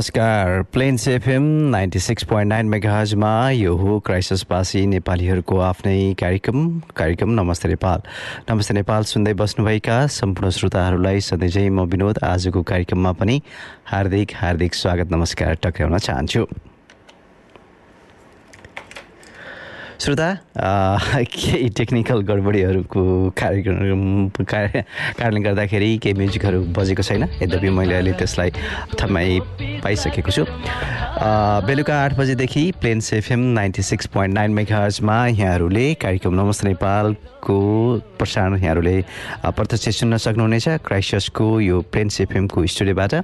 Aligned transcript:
नमस्कार। 0.00 0.62
Plains 0.72 1.06
FM 1.08 1.42
ninety 1.70 1.98
six 1.98 2.24
point 2.24 2.48
nine 2.48 2.66
मेगाहजमा 2.66 3.32
यो 3.50 3.74
हो 3.76 3.98
क्राइसिसवासी 4.00 4.86
नेपालीहरूको 4.86 5.58
आफ्नै 5.60 6.14
कार्यक्रम। 6.20 6.62
कार्यक्रम 6.96 7.30
नमस्ते 7.30 7.68
नेपाल। 7.68 8.02
नमस्ते 8.50 8.74
नेपाल 8.74 9.02
सुन्दै 9.12 9.34
बस्नुभएका 9.34 10.06
सम्पूर्ण 10.16 10.50
श्रोताहरूलाई 10.50 11.20
सधैँझै 11.20 11.68
म 11.68 11.84
विनोद। 11.84 12.18
आजको 12.24 12.62
कार्यक्रममा 12.62 13.12
पनि 13.12 13.40
हार्दिक 13.92 14.32
हार्दिक 14.40 14.74
स्वागत 14.74 15.12
नमस्कार। 15.12 15.54
टक्राउन 15.62 15.98
चाहन्छु। 15.98 16.46
श्रोता? 20.00 20.34
केही 21.16 21.68
टेक्निकल 21.68 22.20
गडबडीहरूको 22.20 23.30
कार्यक्रम 23.30 24.28
कार्य- 24.28 24.82
कारणले 25.18 25.40
गर्दाखेरि 25.40 25.96
केही 25.96 26.14
म्युजिकहरू 26.14 26.64
बजेको 26.64 27.02
छैन। 27.02 27.22
यद्यपि 27.42 27.68
मैले 27.68 27.94
अहिले 27.94 28.12
त्यसलाई 28.12 28.50
थमाइ 29.00 29.38
पाइसकेको 29.84 30.30
छु। 30.30 30.44
बेलुका 31.20 31.94
आठ 32.02 32.16
बजेदेखि 32.18 32.60
Plains 32.80 33.12
FM 33.12 33.40
ninety 33.54 33.82
six 33.82 34.06
point 34.14 34.34
nine 34.34 34.50
मेगाजमा 34.56 35.16
यहाँहरूले 35.26 35.92
कार्यक्रम 36.00 36.34
नमस्ते 36.34 36.68
नेपालको 36.68 37.56
प्रसारण 38.18 38.56
यहाँहरूले 38.56 38.96
प्रत्यक्ष 39.44 39.98
सुन्न 40.00 40.16
सक्नुहुनेछ। 40.16 40.68
क्राइसियसको 40.80 41.48
यो 41.60 41.80
प्लेन्स 41.92 42.20
एफएमको 42.20 42.64
स्टुडियोबाट 42.66 43.14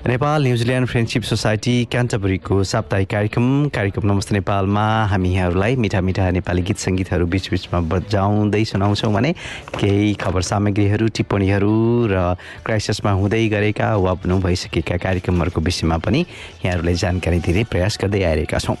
Nepal 0.00 0.42
New Zealand 0.42 0.88
friendship 0.88 1.22
society 1.22 1.74
क्यान्टबरीको 1.92 2.62
साप्ताहिक 2.64 3.08
कार्यक्रम। 3.10 3.46
कार्यक्रम 3.68 4.10
नमस्ते 4.12 4.34
नेपालमा 4.34 4.86
हामी 5.12 5.34
यहाँहरूलाई 5.34 5.76
मिठा 5.76 6.00
मिठा 6.00 6.30
नेपाली 6.30 6.62
गीत 6.62 6.78
सङ्गीतहरू 6.78 7.26
बिचबिचमा 7.30 7.80
बजाउँदै 7.94 8.64
सुनाउँछौँ 8.64 9.12
भने 9.14 9.32
केही 9.78 10.14
खबर 10.18 10.42
सामग्रीहरू 10.50 11.06
टिप्पणीहरू 11.14 11.74
र 12.10 12.34
क्राइसिसमा 12.66 13.12
हुँदै 13.12 13.46
गरेका 13.54 13.94
वा 13.96 14.14
भइसकेका 14.24 14.96
कार्यक्रमहरूको 14.96 15.60
विषयमा 15.60 15.98
पनि 16.00 16.24
यहाँहरूलाई 16.64 16.94
जानकारी 16.96 17.18
दिने 17.20 17.64
प्रयास 17.68 17.98
गर्दै 18.00 18.22
आइरहेका 18.24 18.58
छौँ। 18.58 18.76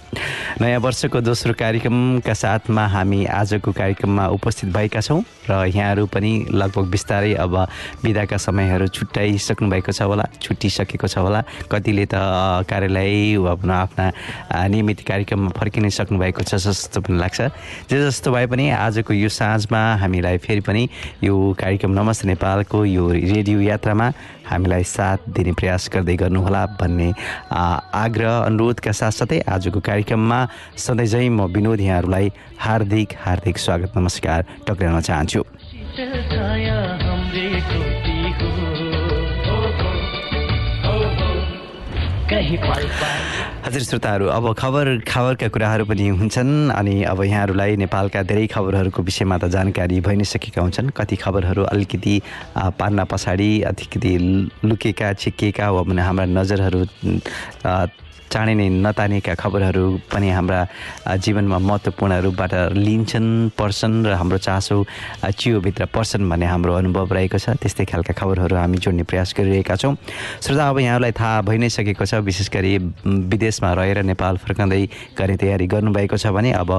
नयाँ 0.60 0.80
वर्षको 0.80 1.20
दोस्रो 1.20 1.52
कार्यक्रमका 1.52 2.32
साथमा 2.32 2.86
हामी 2.86 3.24
आजको 3.28 3.72
कार्यक्रममा 3.72 4.26
उपस्थित 4.32 4.72
भएका 4.72 5.00
छौँ 5.00 5.20
र 5.50 5.66
यहाँहरू 5.68 6.06
पनि 6.06 6.32
लगभग 6.48 6.84
बिस्तारै 6.90 7.34
अब 7.34 7.54
बिदाका 8.04 8.36
समयहरू 8.36 8.86
छुट्याइसक्नु 8.88 9.68
भएको 9.68 9.92
छ 9.92 10.02
होला 10.08 10.24
छुट्टिसकेको 10.40 11.06
छ 11.06 11.18
होला। 11.18 11.42
कतिले 11.68 12.06
त 12.06 12.14
कार्यालय 12.64 13.36
आफ्ना 13.36 14.06
अ, 14.50 14.66
नियमित 14.70 15.00
कार्यक्रममा 15.04 15.50
फर्किनै 15.58 15.90
सक्नुभएको 15.90 16.42
छ 16.42 16.54
जस्तो 16.54 17.00
पनि 17.00 17.18
लाग्छ। 17.18 17.40
जे 17.90 17.96
जस्तो 17.98 18.32
भए 18.32 18.46
पनि 18.46 18.70
आजको 18.70 19.12
यो 19.12 19.28
साँझमा 19.28 19.80
हामीलाई 20.00 20.38
फेरि 20.38 20.60
पनि 20.60 20.88
यो 21.24 21.34
कार्यक्रम 21.58 21.90
नमस्ते 21.90 22.28
नेपालको 22.28 22.84
यो 22.84 23.04
रेडियो 23.10 23.60
यात्रामा 23.60 24.12
हामीलाई 24.50 24.84
साथ 24.84 25.18
दिने 25.30 25.52
प्रयास 25.54 25.88
गर्दै 25.94 26.16
गर्नुहोला 26.22 26.62
भन्ने 26.80 27.08
आग्रह 28.04 28.34
अनुरोधका 28.50 28.92
साथसाथै 29.00 29.38
आजको 29.46 29.80
कार्यक्रममा 29.88 30.40
सधैँझै 30.84 31.28
म 31.28 31.46
विनोद 31.54 31.80
यहाँहरूलाई 31.80 32.26
हार्दिक 32.58 33.08
हार्दिक 33.24 33.56
स्वागत 33.58 33.90
नमस्कार 33.96 34.40
टक्राउन 34.66 35.00
चाहन्छु। 35.00 35.40
कहीं 42.30 42.58
हजुर 43.60 43.82
श्रोताहरू 43.82 44.26
अब 44.26 44.44
खबर 44.56 44.86
खबरका 45.04 45.48
कुराहरू 45.52 45.84
पनि 45.84 46.06
हुन्छन् 46.16 46.72
अनि 46.72 47.02
अब 47.04 47.22
यहाँहरूलाई 47.22 47.76
नेपालका 47.76 48.22
धेरै 48.24 48.46
खबरहरूको 48.48 49.02
विषयमा 49.04 49.36
त 49.36 49.52
जानकारी 49.52 50.00
भइ 50.00 50.16
नै 50.16 50.24
सकेका 50.24 50.60
हुन्छन्। 50.64 50.88
कति 50.96 51.16
खबरहरू 51.20 51.62
अलिकति 51.68 52.14
आ, 52.56 52.70
पान्ना 52.72 53.04
पछाडि 53.04 53.50
अलिकति 53.68 54.12
लुकेका 54.64 55.12
छिक्किएका 55.12 55.70
वा 55.70 55.82
भने 55.84 56.02
हाम्रा 56.02 56.24
नजरहरू 56.40 56.80
चाँडै 58.30 58.54
नै 58.54 58.68
नतानेका 58.86 59.34
खबरहरू 59.34 59.84
पनि 60.06 60.28
हाम्रा 60.30 60.60
जीवनमा 61.18 61.58
महत्त्वपूर्ण 61.58 62.12
रूपबाट 62.22 62.54
लिन्छन् 62.78 63.58
पर्छन् 63.58 64.06
र 64.06 64.14
हाम्रो 64.14 64.38
चासो 64.38 64.76
चियोभित्र 65.26 65.90
पर्छन् 65.90 66.28
भन्ने 66.30 66.46
हाम्रो 66.46 66.72
अनुभव 66.78 67.10
रहेको 67.10 67.38
छ। 67.42 67.58
त्यस्तै 67.58 67.84
खालका 67.90 68.14
खबरहरू 68.14 68.54
हामी 68.56 68.78
जोड्ने 68.78 69.02
प्रयास 69.02 69.34
गरिरहेका 69.34 69.74
छौँ। 69.74 69.94
श्रोता 70.46 70.62
अब 70.62 70.78
यहाँलाई 70.78 71.12
थाहा 71.12 71.42
भइ 71.42 71.58
नै 71.58 71.68
सकेको 71.74 72.04
छ 72.06 72.22
विशेष 72.22 72.48
गरी 72.54 72.72
विदेशमा 73.04 73.70
रहेर 73.74 73.98
नेपाल 74.06 74.36
फर्कँदै 74.46 74.82
गर्ने 75.18 75.36
तयारी 75.36 75.66
गर्नुभएको 75.66 76.16
छ 76.16 76.30
भने 76.30 76.54
अब 76.54 76.70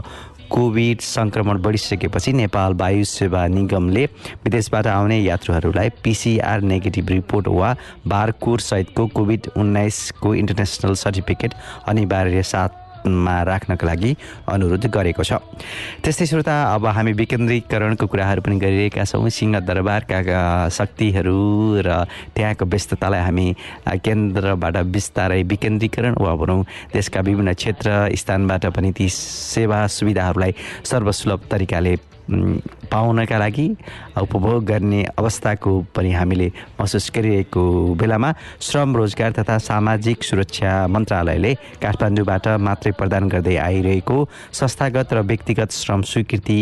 कोभिड 0.52 1.02
सङ्क्रमण 1.02 1.62
बढिसकेपछि 1.62 2.34
नेपाल 2.34 2.74
वायु 2.82 3.04
सेवा 3.08 3.46
निगमले 3.48 4.06
विदेशबाट 4.44 4.88
आउने 4.88 5.20
यात्रुहरूलाई 5.20 5.90
पिसिआर 6.04 6.62
नेगेटिभ 6.74 7.10
रिपोर्ट 7.10 7.48
वा 7.50 7.76
बारकोड 8.08 8.60
सहितको 8.62 9.08
कोभिड 9.16 9.48
उन्नाइसको 9.58 10.36
इन्टरनेसनल 10.36 10.96
सर्टिफिकेट 11.04 11.54
अनिवार्य 11.88 12.44
साथमा 13.02 13.42
राख्नका 13.44 13.86
लागि 13.88 14.16
अनुरोध 14.48 14.86
गरेको 14.86 15.24
छ। 15.24 15.42
त्यस्तै 16.04 16.26
श्रोता 16.26 16.54
अब 16.76 16.86
हामी 16.86 17.12
विकेन्द्रीकरणको 17.18 18.06
कुराहरू 18.06 18.42
पनि 18.46 18.56
गरिरहेका 18.62 19.04
छौँ। 19.04 19.30
सिंहदरबारका 19.30 20.70
शक्तिहरू 20.70 21.82
र 21.82 22.06
त्यहाँको 22.36 22.66
व्यस्ततालाई 22.66 23.22
हामी 23.22 23.48
केन्द्रबाट 24.06 24.76
बिस्तारै 24.94 25.42
विकेन्द्रीकरण 25.44 26.14
वा 26.22 26.36
भनौँ 26.36 26.62
देशका 26.94 27.20
विभिन्न 27.22 27.54
क्षेत्र 27.54 27.90
स्थानबाट 28.14 28.66
पनि 28.76 28.92
ती 28.94 29.10
सेवा 29.10 29.80
सुविधाहरूलाई 29.88 30.54
सर्वसुलभ 30.86 31.42
तरिकाले 31.52 31.96
पाउनका 32.92 33.38
लागि 33.38 33.68
उपभोग 34.22 34.64
गर्ने 34.66 35.04
अवस्थाको 35.20 35.72
पनि 35.96 36.12
हामीले 36.12 36.48
महसुस 36.80 37.12
गरिरहेको 37.16 37.64
बेलामा 37.96 38.34
श्रम 38.62 38.96
रोजगार 38.96 39.32
तथा 39.32 39.58
सामाजिक 39.60 40.24
सुरक्षा 40.24 40.72
मन्त्रालयले 40.88 41.54
काठमाडौँबाट 41.82 42.48
मात्रै 42.62 42.92
प्रदान 43.00 43.30
गर्दै 43.30 43.56
आइरहेको 43.60 44.18
संस्थागत 44.54 45.14
र 45.14 45.22
व्यक्तिगत 45.28 45.72
श्रम 45.74 46.02
स्वीकृति 46.12 46.60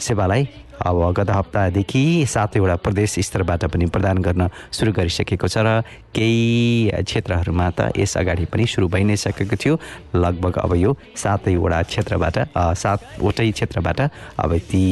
सेवालाई 0.00 0.48
अब 0.82 1.12
गत 1.16 1.30
हप्तादेखि 1.30 2.04
सातवटा 2.28 2.76
प्रदेश 2.82 3.14
स्तरबाट 3.26 3.64
पनि 3.72 3.86
प्रदान 3.94 4.18
गर्न 4.18 4.48
सुरु 4.72 4.92
गरिसकेको 4.92 5.48
छ 5.48 5.62
र 5.62 5.68
केही 6.14 7.02
क्षेत्रहरूमा 7.02 7.68
त 7.70 7.94
यस 7.98 8.16
अगाडि 8.18 8.44
पनि 8.50 8.66
सुरु 8.66 8.88
भइ 8.88 9.04
नै 9.04 9.16
सकेको 9.16 9.56
थियो। 9.56 9.74
लगभग 10.14 10.58
अब 10.58 10.74
यो 10.74 10.96
सातैवटा 11.16 11.82
क्षेत्रबाट 11.90 12.36
सातवटै 12.82 13.50
क्षेत्रबाट 13.50 14.00
अब 14.42 14.50
ती 14.70 14.84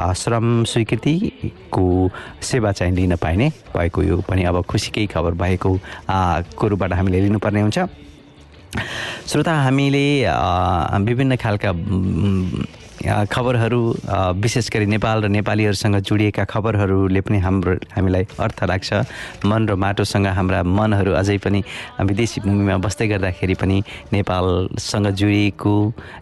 श्रम 0.00 0.46
स्वीकृतिको 0.72 1.86
सेवा 2.42 2.72
चाहिँ 2.72 2.92
लिन 2.96 3.16
पाइने 3.16 3.48
भएको 3.76 4.02
यो 4.02 4.16
पनि 4.28 4.44
अब 4.48 4.64
खुसीकै 4.64 5.06
खबर 5.12 5.32
भएको 5.36 5.70
अ, 6.08 6.42
को 6.56 6.68
रूपबाट 6.68 6.92
हामीले 6.92 7.20
लिनुपर्ने 7.20 7.60
हुन्छ। 7.60 7.78
श्रोता 9.26 9.52
हामीले 9.62 10.06
विभिन्न 11.06 11.36
खालका 11.36 11.70
खबरहरू 13.04 13.80
विशेष 14.40 14.68
गरी 14.72 14.86
नेपाल 14.86 15.22
र 15.24 15.28
नेपालीहरूसँग 15.28 15.96
जोडिएका 16.00 16.44
खबरहरूले 16.44 17.20
पनि 17.20 17.38
हाम्रो 17.38 17.72
हामीलाई 17.92 18.24
अर्थ 18.40 18.58
राख्छ। 18.64 18.90
मन 19.44 19.68
र 19.68 19.74
माटोसँग 19.76 20.26
हाम्रा 20.26 20.62
मनहरू 20.62 21.12
अझै 21.12 21.38
पनि 21.38 21.60
विदेशी 22.00 22.40
भूमिमा 22.40 22.76
बस्दै 22.80 23.06
गर्दाखेरि 23.08 23.54
पनि 23.60 23.76
नेपालसँग 24.12 25.06
जोडिएको 25.12 25.74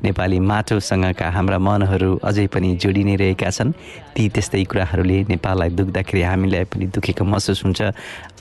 नेपाली 0.04 0.38
माटोसँगका 0.40 1.30
हाम्रा 1.30 1.58
मनहरू 1.58 2.10
अझै 2.20 2.46
पनि 2.52 2.74
जोडि 2.76 3.02
नै 3.04 3.14
रहेका 3.22 3.50
छन्। 3.50 3.72
ती 4.14 4.28
त्यस्तै 4.34 4.64
कुराहरूले 4.70 5.18
नेपाललाई 5.30 5.70
दुख्दाखेरि 5.78 6.22
हामीलाई 6.22 6.64
पनि 6.70 6.86
दुखेको 6.90 7.24
महसुस 7.24 7.64
हुन्छ 7.64 7.80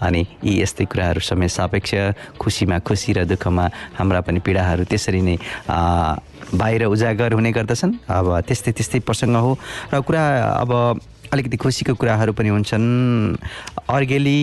अनि 0.01 0.21
यी 0.43 0.61
यस्तै 0.61 0.85
कुराहरू 0.85 1.21
समय 1.21 1.47
सापेक्ष 1.47 1.91
खुसीमा 2.41 2.77
खुसी 2.85 3.13
र 3.13 3.25
दुःखमा 3.25 3.65
हाम्रा 3.97 4.19
पनि 4.25 4.39
पीडाहरू 4.45 4.83
त्यसरी 4.89 5.21
नै 5.21 5.35
बाहिर 6.53 6.85
उजागर 6.85 7.33
हुने 7.33 7.51
गर्दछन्। 7.51 7.93
अब 8.09 8.27
त्यस्तै 8.47 8.71
त्यस्तै 8.71 8.99
प्रसङ्ग 9.07 9.35
हो। 9.35 9.57
र 9.93 10.01
कुरा 10.01 10.23
अब 10.61 10.71
अलिकति 11.33 11.57
खुसीको 11.57 11.93
कुराहरू 11.97 12.33
पनि 12.33 12.49
हुन्छन्। 12.49 12.85
अर्गेली 13.89 14.41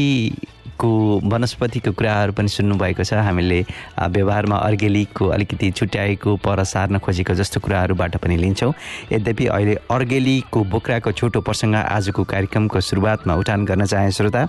को 0.80 0.90
वनस्पतिको 1.22 1.92
कुराहरू 1.92 2.32
पनि 2.32 2.48
सुन्नुभएको 2.48 3.04
छ। 3.04 3.20
हामीले 3.20 3.60
व्यवहारमा 4.00 4.56
अर्गेलिकको 4.56 5.24
अलिकति 5.28 5.70
छुट्याएको 5.76 6.36
पर 6.40 6.64
सार्न 6.64 6.98
खोजेको 6.98 7.34
जस्तो 7.36 7.60
कुराहरूबाट 7.60 8.16
पनि 8.16 8.36
लिन्छौँ। 8.36 8.72
यद्यपि 9.12 9.46
अहिले 9.46 9.74
अर्गेलीको 9.86 10.58
बोक्राको 10.72 11.12
छोटो 11.12 11.40
प्रसङ्ग 11.44 11.74
आजको 11.74 12.24
कार्यक्रमको 12.24 12.80
सुरुवातमा 12.80 13.34
उठान 13.36 13.64
गर्न 13.68 13.84
चाहे 13.86 14.10
श्रोता। 14.10 14.42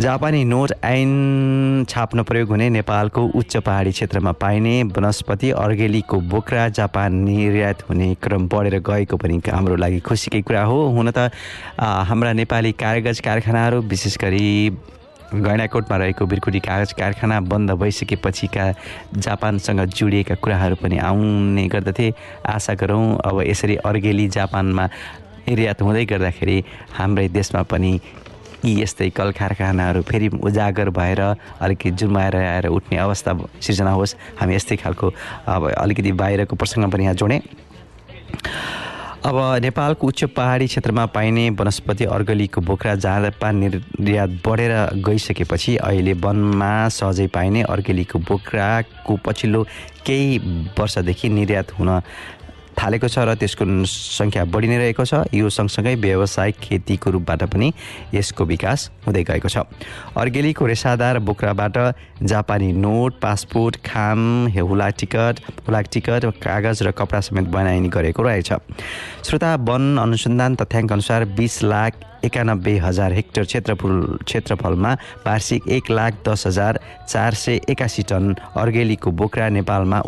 जापानी 0.00 0.44
नोट 0.44 0.72
ऐन 0.84 1.84
छाप्न 1.88 2.22
प्रयोग 2.24 2.48
हुने 2.48 2.68
नेपालको 2.70 3.24
उच्च 3.36 3.56
पहाडी 3.56 3.90
क्षेत्रमा 3.92 4.32
पाइने 4.40 4.82
वनस्पति 4.88 5.50
अर्गेलीको 5.52 6.20
बोक्रा 6.32 6.68
जापान 6.70 7.14
निर्यात 7.14 7.82
हुने 7.88 8.14
क्रम 8.22 8.46
बढेर 8.48 8.78
गएको 8.80 9.16
पनि 9.16 9.40
हाम्रो 9.46 9.76
लागि 9.76 9.98
खुसीकै 10.00 10.40
कुरा 10.42 10.62
हो। 10.64 10.78
हुन 10.96 11.10
त 11.10 11.28
हाम्रा 12.08 12.32
नेपाली 12.32 12.72
कागज 12.74 13.20
कारखानाहरू 13.20 13.80
विशेष 13.84 14.16
गरी 14.18 14.70
गैँडाकोटमा 15.34 15.96
रहेको 15.96 16.26
बिर्कुटी 16.26 16.60
कागज 16.60 16.92
कारखाना 16.92 17.40
बन्द 17.52 17.70
भइसकेपछिका 17.76 18.72
जापानसँग 19.12 19.84
जोडिएका 19.92 20.34
कुराहरू 20.40 20.76
पनि 20.82 20.98
आउने 21.04 21.66
गर्दथे। 21.68 22.12
आशा 22.48 22.74
गरौँ 22.80 23.04
अब 23.24 23.42
यसरी 23.44 23.76
अर्गेली 23.84 24.28
जापानमा 24.32 24.88
निर्यात 25.48 25.82
हुँदै 25.82 26.04
गर्दाखेरि 26.08 26.58
हाम्रै 26.96 27.28
देशमा 27.28 27.62
पनि 27.68 27.92
यी 28.64 28.82
यस्तै 28.82 29.08
कल 29.10 29.32
कारखानाहरू 29.32 30.02
फेरि 30.02 30.28
उजागर 30.40 30.90
भएर 30.90 31.20
अलिकति 31.20 31.90
जुमाएर 31.98 32.36
आएर 32.36 32.66
उठ्ने 32.68 32.96
अवस्था 32.98 33.32
सिर्जना 33.60 33.90
होस्। 33.90 34.14
हामी 34.40 34.54
यस्तै 34.54 34.76
खालको 34.76 35.12
अब 35.48 35.70
अलिकति 35.72 36.12
बाहिरको 36.14 36.56
प्रसङ्ग 36.56 36.92
पनि 36.92 37.04
यहाँ 37.04 37.14
जोडेँ। 37.14 37.40
अब 39.22 39.36
नेपालको 39.62 40.06
उच्च 40.06 40.24
पहाडी 40.34 40.66
क्षेत्रमा 40.66 41.04
पाइने 41.14 41.50
वनस्पति 41.54 42.04
अर्गलीको 42.10 42.60
बोक्रा 42.60 42.94
जापान 42.98 43.56
निर्यात 43.56 44.30
बढेर 44.42 44.72
गइसकेपछि 44.98 45.76
अहिले 45.78 46.12
वनमा 46.18 46.72
सहजै 46.90 47.26
पाइने 47.30 47.62
अर्गेलीको 47.70 48.18
बोक्राको 48.18 49.16
पछिल्लो 49.22 49.62
केही 50.06 50.38
वर्षदेखि 50.78 51.28
निर्यात 51.30 51.78
हुन 51.78 51.90
थालेको 52.78 53.08
छ 53.08 53.18
र 53.28 53.34
त्यसको 53.34 53.64
सङ्ख्या 53.86 54.44
बढी 54.48 54.68
नै 54.68 54.78
रहेको 54.78 55.04
छ। 55.04 55.28
यो 55.34 55.48
सँगसँगै 55.48 55.94
व्यावसायिक 56.02 56.56
खेतीको 56.62 57.10
रूपबाट 57.10 57.42
पनि 57.52 57.72
यसको 58.14 58.44
विकास 58.44 58.90
हुँदै 59.06 59.22
गएको 59.22 59.48
छ। 59.48 59.56
अर्गेलीको 60.16 60.66
रेसादार 60.66 61.18
बोक्राबाट 61.22 61.76
जापानी 62.22 62.72
नोट 62.72 63.20
पासपोर्ट 63.20 63.76
खाम 63.84 64.20
हुलाक 64.52 64.94
टिकट 64.98 65.34
हुलाक 65.66 65.86
टिकट 65.92 66.22
कागज 66.40 66.82
र 66.82 66.90
कपडा 66.92 67.20
समेत 67.20 67.46
बनाइने 67.50 67.88
गरेको 67.88 68.22
रहेछ। 68.22 68.50
श्रोता 69.26 69.54
वन 69.62 69.98
अनुसन्धान 69.98 70.54
तथ्याङ्क 70.56 70.92
अनुसार 70.92 71.24
बिस 71.36 71.62
लाख 71.64 71.92
एकानब्बे 72.24 72.76
हजार 72.78 73.12
हेक्टर 73.12 73.44
क्षेत्रफल 73.44 73.94
क्षेत्रफलमा 74.24 74.92
वार्षिक 75.26 75.68
एक 75.68 75.90
लाख 75.90 76.12
दस 76.28 76.46
हजार 76.46 76.78
चार 77.08 77.34
सय 77.34 77.60
एकासी 77.70 78.02
टन 78.10 78.34
अर्गेलीको 78.56 79.10
बोक्रा 79.10 79.48
नेपालमा 79.58 79.98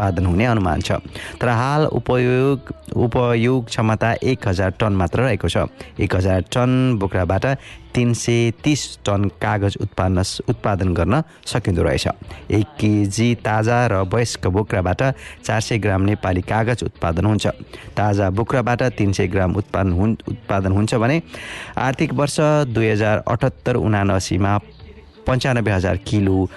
उत्पादन 0.00 0.26
हुने 0.26 0.44
अनुमान 0.46 0.80
छ। 0.80 0.92
तर 1.36 1.48
हाल 1.50 1.84
उपयोग 1.92 2.72
उपयोग 2.96 3.66
क्षमता 3.66 4.12
एक 4.24 4.48
हजार 4.48 4.70
टन 4.80 4.92
मात्र 4.96 5.20
रहेको 5.20 5.48
छ। 5.48 5.68
एक 6.00 6.14
हजार 6.16 6.40
टन 6.48 6.96
बोक्राबाट 6.96 7.44
तिन 7.92 8.12
सय 8.14 8.50
तिस 8.64 9.04
टन 9.04 9.28
कागज 9.36 9.76
उत्पादन 9.76 10.24
उत्पादन 10.48 10.94
गर्न 10.94 11.22
सकिँदो 11.44 11.82
रहेछ। 11.82 12.06
एक 12.50 12.66
केजी 12.80 13.28
ताजा 13.44 13.78
र 13.92 13.94
वयस्क 14.08 14.46
बोक्राबाट 14.48 15.02
चार 15.44 15.60
सय 15.60 15.78
ग्राम 15.78 16.02
नेपाली 16.08 16.42
कागज 16.42 16.84
उत्पादन 16.84 17.24
हुन्छ। 17.26 17.46
ताजा 17.92 18.30
बोक्राबाट 18.32 18.82
तिन 18.96 19.12
सय 19.12 19.26
ग्राम 19.28 19.52
उत्पादन 19.60 19.92
हुन् 19.92 20.16
उत्पादन 20.28 20.72
हुन्छ 20.72 20.94
भने 20.96 21.20
आर्थिक 21.76 22.12
वर्ष 22.16 22.40
दुई 22.72 22.88
हजार 22.88 23.24
अठहत्तर 23.28 23.76
उनासीमा 23.76 24.58
पन्चानब्बे 25.28 25.70
हजार 25.70 25.96
किलो 26.08 26.48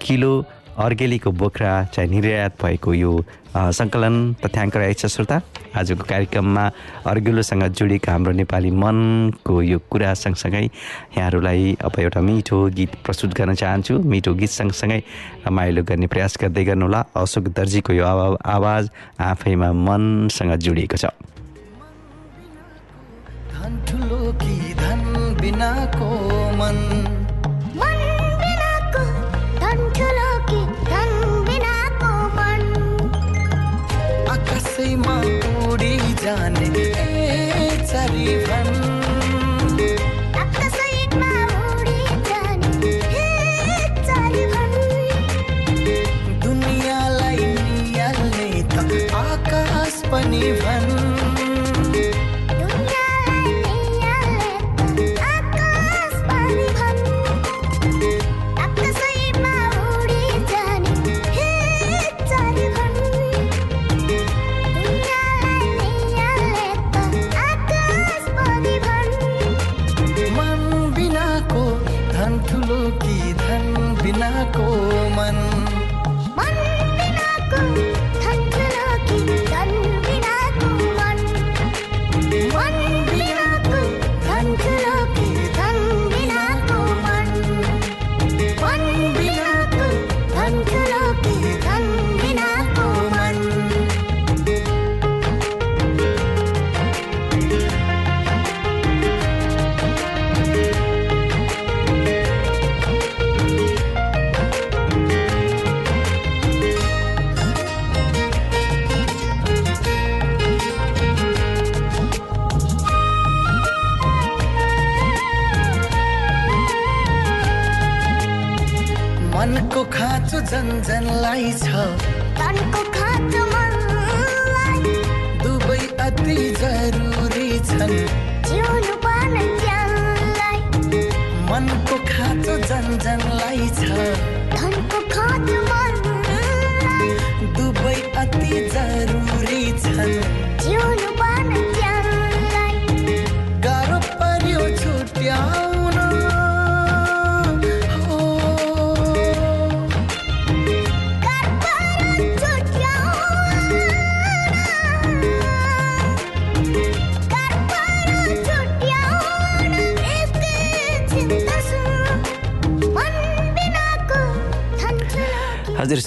किलो 0.00 0.32
अर्गेलीको 0.78 1.30
बोक्रा 1.34 1.72
चाहिँ 1.94 2.10
निर्यात 2.10 2.52
भएको 2.62 2.94
यो 2.94 3.12
सङ्कलन 3.78 4.14
तथ्याङ्क 4.42 4.76
रहेछ 4.76 5.06
श्रोता 5.06 5.36
आजको 5.74 6.04
कार्यक्रममा 6.06 6.64
अर्गेलोसँग 7.10 7.64
जोडिएको 7.74 8.10
हाम्रो 8.10 8.32
नेपाली 8.32 8.70
मनको 8.70 9.62
यो 9.62 9.78
कुरा 9.90 10.14
सँगसँगै 10.14 10.64
यहाँहरूलाई 11.18 11.76
अब 11.82 11.98
एउटा 11.98 12.20
मिठो 12.20 12.58
गीत 12.78 12.94
प्रस्तुत 13.04 13.34
गर्न 13.34 13.54
चाहन्छु। 13.54 13.98
मिठो 13.98 14.34
गीत 14.34 14.50
सँगसँगै 14.50 15.00
रमाइलो 15.46 15.82
गर्ने 15.82 16.06
प्रयास 16.06 16.38
गर्दै 16.40 16.64
गर्नुहोला। 16.64 17.00
अशोक 17.18 17.44
दर्जीको 17.58 17.92
यो 17.92 18.04
आवा 18.06 18.26
आवाज 18.46 18.90
आफैमा 19.18 19.72
मनसँग 19.74 20.54
जोडिएको 20.62 20.96
छ। 20.96 21.10
धन 23.58 25.02
बिनाको 25.40 26.08
मन 26.58 26.97
त 48.70 49.14
आकाश 49.14 49.94
पनि 50.10 50.52
भन। 50.62 50.77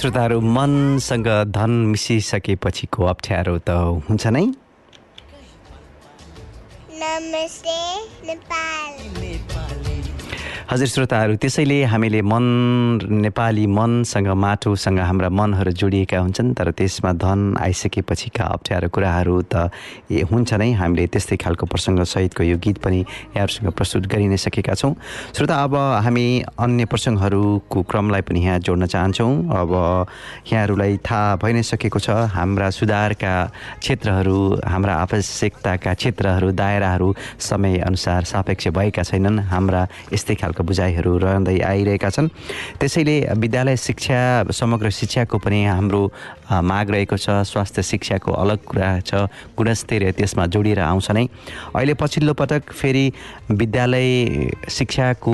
श्रोताहरू 0.02 0.40
मनसँग 0.42 1.28
धन 1.54 1.72
मिसिसकेपछिको 1.94 3.06
अप्ठ्यारो 3.06 3.58
त 3.68 3.70
हुन्छ 4.10 4.24
नै? 4.34 4.42
नमस्ते 7.02 7.78
नेपाल। 8.26 8.92
हजुर 10.72 10.88
श्रोताहरू 10.88 11.36
त्यसैले 11.36 11.84
हामीले 11.92 12.22
मन 12.24 12.44
नेपाली 13.12 13.66
मनसँग 13.68 14.28
माटोसँग 14.40 15.00
हाम्रा 15.00 15.30
मनहरू 15.30 15.72
जोडिएका 15.76 16.20
हुन्छन् 16.20 16.54
तर 16.56 16.72
त्यसमा 16.72 17.12
धन 17.20 17.40
आइसकेपछिका 17.60 18.44
अप्ठ्यारो 18.56 18.88
कुराहरू 18.88 19.36
त 19.52 19.68
हुन्छ 20.32 20.54
नै। 20.56 20.72
हामीले 20.80 21.08
त्यस्तै 21.12 21.36
खालको 21.44 21.68
प्रसङ्गसहितको 21.68 22.44
यो 22.48 22.56
गीत 22.64 22.78
पनि 22.80 23.00
यहाँहरूसँग 23.04 23.68
प्रस्तुत 23.76 24.08
गरि 24.08 24.28
नै 24.32 24.38
सकेका 24.40 24.74
छौँ। 24.80 24.96
श्रोता 25.36 25.56
अब 25.60 25.76
हामी 26.08 26.26
अन्य 26.56 26.86
प्रसङ्गहरूको 26.88 27.80
क्रमलाई 27.92 28.22
पनि 28.24 28.40
यहाँ 28.40 28.60
जोड्न 28.64 28.88
चाहन्छौँ। 28.88 29.52
अब 29.52 29.72
यहाँहरूलाई 30.56 30.98
थाहा 31.04 31.36
भइ 31.44 31.52
नै 31.52 31.64
सकेको 31.68 32.00
छ 32.00 32.32
हाम्रा 32.32 32.70
सुधारका 32.72 33.34
क्षेत्रहरू 33.84 34.40
हाम्रा 34.64 34.94
आवश्यकताका 35.04 35.94
क्षेत्रहरू 36.00 36.52
दायराहरू 36.56 37.14
समयअनुसार 37.44 38.24
सापेक्ष 38.24 38.72
भएका 38.72 39.04
छैनन्। 39.04 39.52
हाम्रा 39.52 39.84
यस्तै 40.16 40.36
खालको 40.40 40.60
बुझाइहरू 40.62 41.18
रहँदै 41.18 41.60
आइरहेका 41.60 42.10
छन्। 42.10 42.28
त्यसैले 42.80 43.16
विद्यालय 43.38 43.78
शिक्षा 43.78 44.20
समग्र 44.52 44.90
शिक्षाको 44.90 45.38
पनि 45.38 45.66
हाम्रो 45.66 46.02
माग 46.52 46.90
रहेको 46.92 47.18
छ। 47.18 47.44
स्वास्थ्य 47.48 47.82
शिक्षाको 47.84 48.32
अलग 48.32 48.60
कुरा 48.68 48.90
छ। 49.02 49.28
गुणस्तरीय 49.58 50.12
त्यसमा 50.12 50.46
जोडिएर 50.48 50.80
आउँछ 50.80 51.12
नै। 51.12 51.26
अहिले 51.76 51.94
पछिल्लो 51.94 52.34
पटक 52.34 52.72
फेरि 52.72 53.06
विद्यालय 53.52 54.10
शिक्षाको 54.70 55.34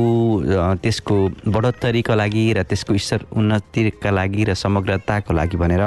त्यसको 0.81 1.15
बढोत्तरीको 1.47 2.13
लागि 2.15 2.45
र 2.53 2.63
त्यसको 2.63 2.97
स्तर 2.97 3.25
उन्नतिका 3.33 4.11
लागि 4.11 4.43
र 4.43 4.53
समग्रताको 4.53 5.33
लागि 5.33 5.57
भनेर 5.57 5.83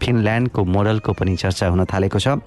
फिनल्यान्डको 0.00 0.64
मोडलको 0.64 1.12
पनि 1.12 1.36
चर्चा 1.36 1.66
हुन 1.68 1.84
थालेको 1.84 2.18
छ। 2.18 2.40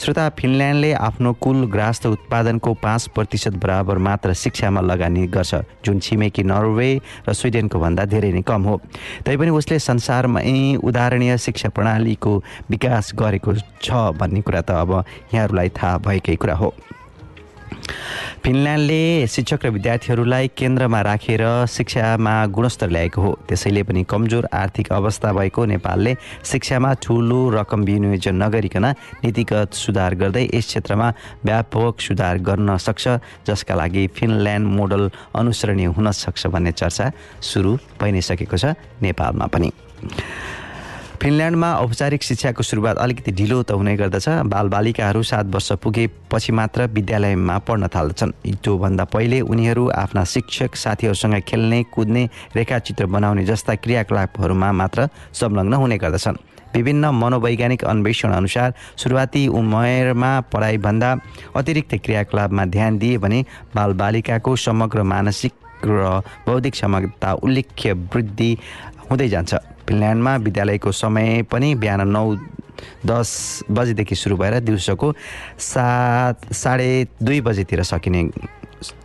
श्रोता 0.00 0.28
फिनल्यान्डले 0.38 0.92
आफ्नो 0.92 1.32
कुल 1.40 1.64
ग्रास्त 1.68 2.06
उत्पादनको 2.06 2.70
पाँच 2.80 3.02
प्रतिशत 3.14 3.54
बराबर 3.60 3.98
मात्र 3.98 4.32
शिक्षामा 4.32 4.80
लगानी 4.80 5.26
गर्छ। 5.26 5.54
जुन 5.84 5.98
छिमेकी 6.00 6.42
नर्वे 6.42 6.90
र 7.28 7.32
स्विडेनको 7.32 7.78
भन्दा 7.78 8.04
धेरै 8.04 8.32
नै 8.32 8.42
कम 8.42 8.62
हो। 8.64 8.80
तैपनि 9.24 9.50
उसले 9.50 9.78
संसारमै 9.78 10.80
उदाहरणीय 10.82 11.36
शिक्षा 11.38 11.68
प्रणालीको 11.76 12.32
विकास 12.70 13.12
गरेको 13.14 13.54
छ 13.82 14.16
भन्ने 14.18 14.40
कुरा 14.40 14.60
त 14.60 14.70
अब 14.82 14.90
यहाँहरूलाई 15.34 15.68
थाहा 15.76 15.98
भएकै 15.98 16.36
कुरा 16.36 16.54
हो। 16.56 16.74
फिनल्यान्डले 18.44 19.26
शिक्षक 19.26 19.64
र 19.64 19.68
विद्यार्थीहरूलाई 19.70 20.48
केन्द्रमा 20.58 21.00
राखेर 21.00 21.42
शिक्षामा 21.66 22.34
गुणस्तर 22.46 22.88
ल्याएको 22.90 23.20
हो। 23.22 23.32
त्यसैले 23.48 23.82
पनि 23.82 24.02
कमजोर 24.04 24.44
आर्थिक 24.52 24.92
अवस्था 24.92 25.32
भएको 25.32 25.64
नेपालले 25.64 26.12
शिक्षामा 26.44 26.92
ठुलो 27.02 27.40
रकम 27.50 27.80
विनियोजन 27.84 28.34
नगरिकन 28.42 28.86
नीतिगत 29.24 29.74
सुधार 29.74 30.14
गर्दै 30.20 30.44
यस 30.54 30.66
क्षेत्रमा 30.66 31.08
व्यापक 31.44 32.00
सुधार 32.00 32.38
गर्न 32.48 32.76
सक्छ 32.76 33.04
जसका 33.48 33.74
लागि 33.74 34.06
फिनल्यान्ड 34.16 34.66
मोडल 34.68 35.10
अनुसरणीय 35.34 35.86
हुन 35.96 36.10
सक्छ 36.12 36.46
भन्ने 36.46 36.72
चर्चा 36.72 37.10
सुरु 37.40 37.76
भइ 38.00 38.10
नै 38.12 38.20
सकेको 38.20 38.56
छ 38.56 38.76
नेपालमा 39.02 39.46
पनि। 39.46 39.70
फिनल्यान्डमा 41.20 41.70
औपचारिक 41.74 42.22
शिक्षाको 42.22 42.62
सुरुवात 42.62 42.98
अलिकति 42.98 43.32
ढिलो 43.32 43.62
त 43.62 43.70
हुने 43.72 43.94
गर्दछ। 43.96 44.28
बालबालिकाहरू 44.44 45.22
सात 45.22 45.46
वर्ष 45.46 45.70
पुगेपछि 45.82 46.52
मात्र 46.52 46.86
विद्यालयमा 46.90 47.58
पढ्न 47.66 47.86
थाल्दछन्। 47.88 48.32
त्योभन्दा 48.44 49.04
पहिले 49.14 49.40
उनीहरू 49.42 49.88
आफ्ना 49.94 50.24
शिक्षक 50.24 50.74
साथीहरूसँग 50.74 51.40
खेल्ने 51.48 51.82
कुद्ने 51.94 52.28
रेखाचित्र 52.56 53.06
बनाउने 53.06 53.44
जस्ता 53.46 53.74
क्रियाकलापहरूमा 53.76 54.72
मात्र 54.72 55.08
संलग्न 55.32 55.74
हुने 55.74 55.98
गर्दछन्। 55.98 56.36
विभिन्न 56.74 57.04
मनोवैज्ञानिक 57.14 57.84
अन्वेषण 57.84 58.32
अनुसार 58.34 58.74
सुरुवाती 58.98 59.46
उमेरमा 59.48 60.30
पढाइभन्दा 60.52 61.10
अतिरिक्त 61.56 61.94
क्रियाकलापमा 62.04 62.64
ध्यान 62.66 62.98
दिए 62.98 63.18
भने 63.18 63.44
बालबालिकाको 63.74 64.56
समग्र 64.58 65.02
मानसिक 65.04 65.52
र 65.86 66.20
बौद्धिक 66.46 66.72
क्षमता 66.72 67.32
उल्लेख्य 67.44 67.92
वृद्धि 67.92 68.50
हुँदै 69.10 69.28
जान्छ। 69.28 69.54
फिनल्यान्डमा 69.88 70.36
विद्यालयको 70.36 70.92
समय 70.92 71.42
पनि 71.52 71.74
बिहान 71.74 72.08
नौ 72.08 72.24
दस 73.06 73.30
बजेदेखि 73.70 74.14
सुरु 74.14 74.36
भएर 74.36 74.60
दिउँसोको 74.60 75.12
सात 75.58 76.52
साढे 76.52 76.90
दुई 77.22 77.40
बजेतिर 77.40 77.82
सकिने 77.82 78.28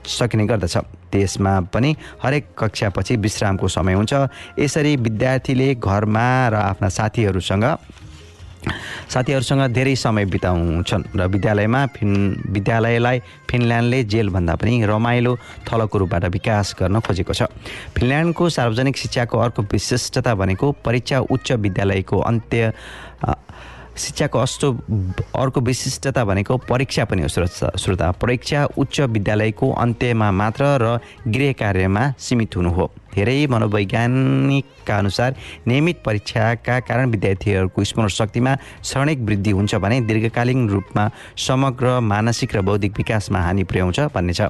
सकिने 0.08 0.46
गर्दछ। 0.48 0.78
त्यसमा 1.12 1.54
पनि 1.74 1.96
हरेक 2.24 2.46
कक्षापछि 2.58 3.16
विश्रामको 3.18 3.68
समय 3.68 3.94
हुन्छ। 3.94 4.14
यसरी 4.60 4.96
विद्यार्थीले 4.98 5.76
घरमा 5.76 6.28
र 6.50 6.56
आफ्ना 6.56 6.90
साथीहरूसँग 6.90 7.66
साथीहरूसँग 9.10 9.62
धेरै 9.74 9.96
समय 9.96 10.26
बिताउँछन् 10.26 11.04
र 11.16 11.28
विद्यालयमा 11.28 11.86
फिन 11.96 12.12
विद्यालयलाई 12.50 13.20
फिनल्यान्डले 13.50 14.04
जेलभन्दा 14.04 14.56
पनि 14.56 14.84
रमाइलो 14.86 15.38
थलोको 15.68 15.98
रूपबाट 15.98 16.26
विकास 16.36 16.76
गर्न 16.80 17.00
खोजेको 17.00 17.34
छ। 17.34 17.48
फिनल्यान्डको 17.96 18.50
सार्वजनिक 18.50 18.98
शिक्षाको 18.98 19.38
अर्को 19.40 19.62
विशिष्टता 19.72 20.36
भनेको 20.36 20.72
परीक्षा 20.86 21.20
उच्च 21.32 21.52
विद्यालयको 21.52 22.18
अन्त्य 22.20 22.74
शिक्षाको 24.00 24.40
अस्तो 24.40 24.68
अर्को 25.36 25.60
विशिष्टता 25.60 26.24
भनेको 26.24 26.58
परीक्षा 26.70 27.04
पनि 27.06 27.22
हो 27.22 27.28
श्रोता। 27.28 28.12
परीक्षा 28.12 28.66
उच्च 28.78 29.00
विद्यालयको 29.02 29.72
अन्त्यमा 29.76 30.32
मात्र 30.32 30.64
र 30.80 31.00
गृह 31.28 31.52
कार्यमा 31.60 32.04
सीमित 32.20 32.56
हुनु 32.56 32.72
हो। 32.72 32.92
धेरै 33.16 33.46
मनोवैज्ञानिकका 33.48 34.98
अनुसार 34.98 35.36
नियमित 35.68 35.98
परीक्षाका 36.06 36.80
कारण 36.90 37.10
विद्यार्थीहरूको 37.10 37.84
स्मरण 37.84 38.08
शक्तिमा 38.10 38.56
क्षणिक 38.56 39.20
वृद्धि 39.28 39.52
हुन्छ 39.52 39.76
भने 39.76 40.00
दीर्घकालीन 40.10 40.70
रूपमा 40.70 41.10
समग्र 41.38 42.00
मानसिक 42.02 42.56
र 42.56 42.62
बौद्धिक 42.62 42.98
विकासमा 42.98 43.40
हानि 43.40 43.64
पुर्याउँछ 43.64 44.00
भन्ने 44.16 44.34
छ। 44.34 44.42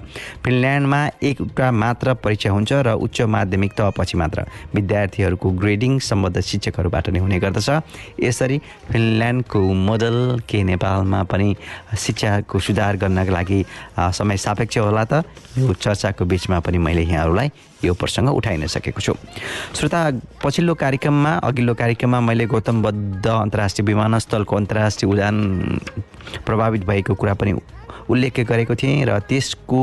फिनल्यान्डमा 0.44 1.02
एउटा 1.24 1.72
मात्र 1.72 2.14
परीक्षा 2.24 2.50
हुन्छ 2.52 2.72
र 2.86 2.94
उच्च 3.00 3.22
माध्यमिक 3.36 3.72
तहपछि 3.78 4.18
मात्र। 4.18 4.46
विद्यार्थीहरूको 4.76 5.50
ग्रेडिङ 5.62 6.00
सम्बद्ध 6.00 6.40
शिक्षकहरूबाट 6.40 7.10
नै 7.10 7.20
हुने 7.20 7.40
गर्दछ। 7.40 7.70
यसरी 8.24 8.58
फिनल्यान्डको 8.92 9.60
मोडल 9.60 10.18
के 10.50 10.64
नेपालमा 10.64 11.24
पनि 11.32 11.56
शिक्षाको 11.98 12.60
सुधार 12.60 12.98
गर्नका 12.98 13.32
लागि 13.32 13.60
समय 14.18 14.38
सापेक्ष 14.38 14.78
होला 14.78 15.04
त 15.04 15.24
यो 15.58 15.74
चर्चाको 15.74 16.26
बिचमा 16.26 16.60
पनि 16.60 16.78
मैले 16.78 17.04
यहाँहरूलाई 17.04 17.50
यो 17.84 17.94
प्रसङ्ग 17.94 18.30
उठाइ 18.30 18.58
नै 18.58 18.68
सकेको 18.68 19.02
छु। 19.02 19.14
श्रोता 19.76 20.00
पछिल्लो 20.44 20.74
कार्यक्रममा 20.76 21.34
अघिल्लो 21.48 21.74
कार्यक्रममा 21.74 22.20
मैले 22.20 22.46
गौतम 22.46 22.82
बद्ध 22.82 23.28
अन्तर्राष्ट्रिय 23.28 23.86
विमानस्थलको 23.86 24.56
अन्तर्राष्ट्रिय 24.56 25.12
उडान 25.12 25.36
प्रभावित 26.46 26.86
भएको 26.86 27.16
कुरा 27.16 27.34
पनि 27.34 27.54
उल्लेख 28.10 28.40
गरेको 28.50 28.76
थिएँ 28.76 29.06
र 29.06 29.20
त्यसको 29.30 29.82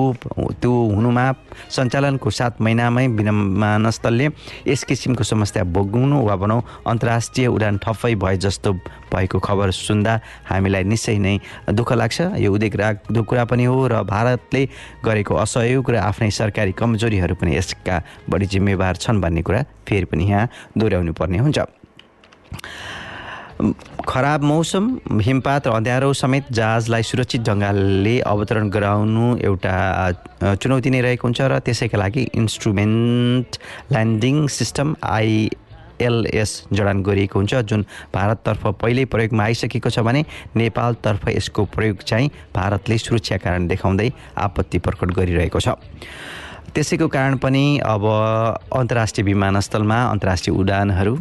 त्यो 0.60 0.72
हुनुमा 0.94 1.24
सञ्चालनको 1.70 2.30
सात 2.30 2.60
महिनामै 2.60 3.06
विमानस्थलले 3.16 4.26
यस 4.66 4.84
किसिमको 4.84 5.24
समस्या 5.24 5.64
भोग्नु 5.64 6.18
वा 6.26 6.36
भनौँ 6.36 6.60
अन्तर्राष्ट्रिय 6.86 7.46
उडान 7.46 7.78
ठप्पै 7.78 8.14
भए 8.14 8.36
जस्तो 8.44 8.72
भएको 9.12 9.38
खबर 9.38 9.70
सुन्दा 9.70 10.20
हामीलाई 10.50 10.84
निश्चय 10.84 11.18
नै 11.18 11.38
दुःख 11.70 11.92
लाग्छ। 11.92 12.20
यो 12.42 12.52
उदेक 12.52 12.76
राख्दो 12.76 13.22
कुरा 13.22 13.44
पनि 13.46 13.64
हो 13.64 13.76
र 13.86 14.02
भारतले 14.02 14.62
गरेको 15.04 15.34
असहयोग 15.34 15.90
र 15.90 15.96
आफ्नै 16.02 16.30
सरकारी 16.30 16.72
कमजोरीहरू 16.74 17.34
पनि 17.40 17.56
यसका 17.56 18.02
बढी 18.30 18.46
जिम्मेवार 18.52 18.96
छन् 18.96 19.20
भन्ने 19.22 19.42
कुरा 19.46 19.60
फेरि 19.86 20.06
पनि 20.10 20.24
यहाँ 20.26 20.48
दोहोऱ्याउनु 20.76 21.12
पर्ने 21.14 21.38
हुन्छ। 21.38 21.58
खराब 24.08 24.42
मौसम 24.44 24.88
हिमपात 25.22 25.66
र 25.66 25.70
अँध्यारो 25.72 26.12
समेत 26.12 26.52
जहाजलाई 26.52 27.02
सुरक्षित 27.02 27.40
ढङ्गले 27.48 28.18
अवतरण 28.20 28.68
गराउनु 28.70 29.36
एउटा 29.40 30.54
चुनौती 30.60 30.90
नै 30.90 31.00
रहेको 31.00 31.28
हुन्छ 31.28 31.40
र 31.40 31.58
त्यसैका 31.64 31.98
लागि 31.98 32.22
इन्स्ट्रुमेन्ट 32.36 33.58
ल्यान्डिङ 33.92 34.46
सिस्टम 34.52 34.94
आइएलएस 35.02 36.52
जडान 36.72 37.02
गरिएको 37.02 37.38
हुन्छ 37.38 37.54
जुन 37.64 37.84
भारततर्फ 38.14 38.66
पहिल्यै 38.84 39.04
प्रयोगमा 39.16 39.44
आइसकेको 39.44 39.90
छ 39.90 40.04
भने 40.04 40.24
नेपालतर्फ 40.56 41.28
यसको 41.28 41.64
प्रयोग 41.72 42.04
चाहिँ 42.04 42.30
भारतले 42.54 42.98
सुरक्षा 42.98 43.36
कारण 43.40 43.66
देखाउँदै 43.72 44.10
आपत्ति 44.46 44.78
प्रकट 44.84 45.16
गरिरहेको 45.18 45.60
छ। 45.60 45.68
त्यसैको 46.76 47.06
कारण 47.08 47.36
पनि 47.40 47.80
अब 47.80 48.02
अन्तर्राष्ट्रिय 48.76 49.24
विमानस्थलमा 49.24 49.96
अन्तर्राष्ट्रिय 50.04 50.56
उडानहरू 50.60 51.14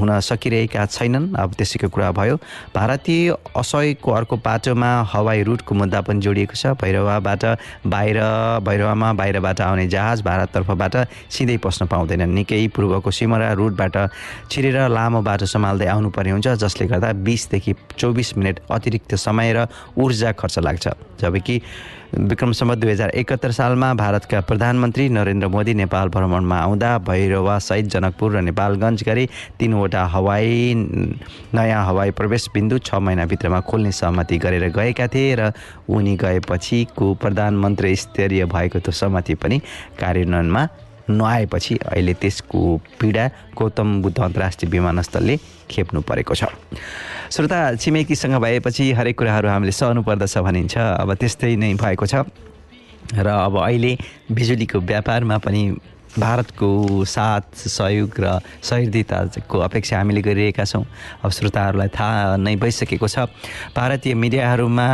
हुन 0.00 0.10
सकिरहेका 0.24 0.84
छैनन्। 0.88 1.36
अब 1.36 1.52
त्यसैको 1.52 1.88
कुरा 1.92 2.10
भयो 2.16 2.36
भारतीय 2.72 3.34
असहयोगको 3.60 4.10
अर्को 4.10 4.36
पाटोमा 4.40 4.90
हवाई 5.12 5.42
रुटको 5.44 5.74
मुद्दा 5.74 6.00
पनि 6.08 6.20
जोडिएको 6.24 6.56
छ। 6.56 6.72
भैरवाबाट 6.80 7.44
बाहिर 7.84 8.18
भैरवामा 8.64 9.12
बाहिरबाट 9.20 9.60
आउने 9.60 9.86
जहाज 9.86 10.22
भारततर्फबाट 10.24 10.96
सिधै 11.28 11.56
पस्न 11.60 11.86
पाउँदैनन् 11.92 12.32
निकै 12.32 12.64
पूर्वको 12.72 13.10
सिमरा 13.12 13.52
रुटबाट 13.60 13.96
छिरेर 14.48 14.88
लामो 14.88 15.20
बाटो 15.28 15.44
सम्हाल्दै 15.44 15.86
आउनुपर्ने 15.92 16.30
हुन्छ 16.30 16.48
जसले 16.64 16.86
गर्दा 16.88 17.12
बिसदेखि 17.20 17.74
चौबिस 18.00 18.36
मिनट 18.40 18.64
अतिरिक्त 18.72 19.14
समय 19.28 19.52
र 19.52 19.68
ऊर्जा 20.00 20.32
खर्च 20.32 20.58
लाग्छ। 20.64 20.88
जबकि 21.20 21.60
विक्रम 22.14 22.52
सम्बत 22.52 22.78
दुई 22.78 22.90
हजार 22.90 23.10
एकहत्तर 23.10 23.50
सालमा 23.50 23.92
भारतका 23.94 24.40
प्रधानमन्त्री 24.40 25.08
नरेन्द्र 25.08 25.48
मोदी 25.48 25.74
नेपाल 25.74 26.08
भ्रमणमा 26.08 26.58
आउँदा 26.58 26.90
भैरवा 27.02 27.58
सहित 27.58 27.86
जनकपुर 27.90 28.32
र 28.32 28.40
नेपालगञ्ज 28.40 29.02
गरी 29.06 29.26
तिनवटा 29.58 30.04
हवाई 30.14 30.74
नयाँ 31.54 31.84
हवाई 31.86 32.10
प्रवेश 32.14 32.48
बिन्दु 32.54 32.78
छ 32.80 32.94
महिनाभित्रमा 33.02 33.60
खोल्ने 33.66 33.92
सहमति 33.92 34.38
गरेर 34.38 34.68
गएका 34.70 35.06
थिए 35.10 35.34
र 35.34 35.52
उनी 35.90 36.16
गएपछिको 36.16 37.12
प्रधानमन्त्री 37.18 37.94
स्तरीय 37.96 38.44
भएको 38.46 38.78
त्यो 38.78 38.92
सहमति 38.94 39.34
पनि 39.34 39.58
कार्यान्वयनमा 39.98 40.66
नआएपछि 41.10 41.74
अहिले 41.92 42.14
त्यसको 42.14 42.60
पीडा 43.00 43.24
गौतम 43.58 44.02
बुद्ध 44.02 44.18
अन्तर्राष्ट्रिय 44.18 44.70
विमानस्थलले 44.70 45.36
खेप्नु 45.70 46.00
परेको 46.00 46.34
छ। 46.34 46.44
श्रोता 47.30 47.74
छिमेकीसँग 47.76 48.34
भएपछि 48.36 48.92
हरेक 48.92 49.18
कुराहरू 49.18 49.48
हामीले 49.48 49.72
सहनु 49.72 50.02
पर्दछ 50.02 50.38
भनिन्छ। 50.38 50.76
अब 50.76 51.14
त्यस्तै 51.14 51.56
नै 51.56 51.74
भएको 51.74 52.06
छ। 52.06 52.14
र 53.12 53.26
अब 53.28 53.60
अहिले 53.60 53.98
बिजुलीको 54.32 54.78
व्यापारमा 54.80 55.38
पनि 55.38 55.62
भारतको 56.18 57.04
साथ 57.04 57.66
सहयोग 57.68 58.10
र 58.20 58.38
सहृदयताको 58.62 59.58
अपेक्षा 59.58 59.98
हामीले 59.98 60.22
गरिरहेका 60.22 60.64
छौँ। 60.64 60.84
अब 61.24 61.30
श्रोताहरूलाई 61.30 61.88
थाहा 61.90 62.36
नै 62.36 62.54
भइसकेको 62.56 63.08
छ। 63.08 63.26
भारतीय 63.74 64.14
मिडियाहरूमा 64.14 64.88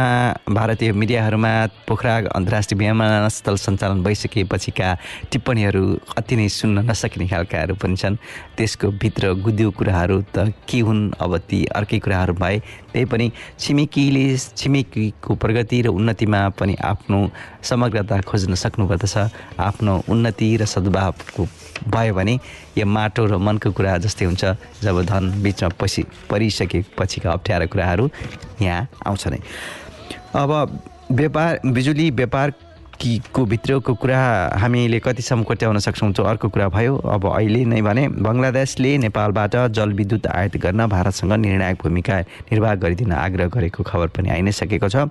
भारतीय 0.49 0.93
मिडियाहरूमा 0.93 1.53
पोखरा 1.89 2.17
अन्तर्राष्ट्रिय 2.33 2.79
विमानस्थल 2.81 3.57
सञ्चालन 3.57 4.03
भइसकेपछिका 4.03 4.89
टिप्पणीहरू 5.33 5.85
अति 6.17 6.37
नै 6.37 6.49
सुन्न 6.49 6.89
नसकिने 6.91 7.29
खालकाहरू 7.29 7.75
पनि 7.77 7.97
छन्। 7.97 8.17
त्यसको 8.57 8.89
भित्र 8.97 9.33
गुदियो 9.45 9.71
कुराहरू 9.71 10.23
त 10.35 10.53
के 10.69 10.81
हुन्? 10.81 11.13
अब 11.21 11.37
ती 11.49 11.65
अर्कै 11.69 11.99
कुराहरू 11.99 12.35
भए 12.35 12.59
त्यही 12.93 13.05
पनि 13.05 13.31
छिमेकीले 13.61 14.27
छिमेकीको 14.57 15.35
प्रगति 15.37 15.79
र 15.83 15.89
उन्नतिमा 15.95 16.41
पनि 16.59 16.75
आफ्नो 16.83 17.21
समग्रता 17.63 18.21
खोज्न 18.27 18.55
सक्नुपर्दछ 18.55 19.17
आफ्नो 19.61 19.93
उन्नति 20.09 20.49
र 20.57 20.65
सद्भावको 20.67 21.10
भयो 21.89 22.15
भने 22.15 22.39
यो 22.79 22.87
माटो 22.87 23.27
र 23.27 23.37
मनको 23.39 23.73
कुरा 23.73 23.97
जस्तै 23.99 24.25
हुन्छ 24.25 24.45
जब 24.83 25.03
धन 25.05 25.31
बिचमा 25.43 25.69
पसि 25.77 26.03
परिसकेपछिका 26.31 27.31
अप्ठ्यारा 27.31 27.67
कुराहरू 27.67 28.11
यहाँ 28.61 28.89
आउँछ 29.07 29.27
नै 29.29 29.41
अब 30.37 30.51
व्यापार 31.13 31.61
बिजुली 31.67 32.11
व्यापार 32.13 32.53
कि 33.01 33.21
को 33.33 33.45
भित्रको 33.47 33.95
कुरा 33.97 34.21
हामीले 34.61 34.99
कतिसम्म 35.01 35.43
कोट्याउन 35.49 35.79
सक्छौँ 35.81 36.13
त्यो 36.13 36.25
अर्को 36.25 36.49
कुरा 36.53 36.69
भयो। 36.69 36.97
अब 37.01 37.25
अहिले 37.27 37.65
नै 37.65 37.81
भने 37.81 38.09
बङ्गलादेशले 38.21 38.91
नेपालबाट 38.99 39.57
जलविद्युत 39.73 40.27
आयात 40.27 40.57
गर्न 40.61 40.87
भारतसँग 40.87 41.33
निर्णायक 41.33 41.77
भूमिका 41.81 42.19
निर्वाह 42.53 42.75
गरिदिन 42.77 43.13
आग्रह 43.13 43.47
गरेको 43.57 43.83
खबर 43.83 44.09
पनि 44.13 44.29
आइ 44.31 44.43
नै 44.45 44.53
सकेको 44.53 44.89
छ। 44.93 45.09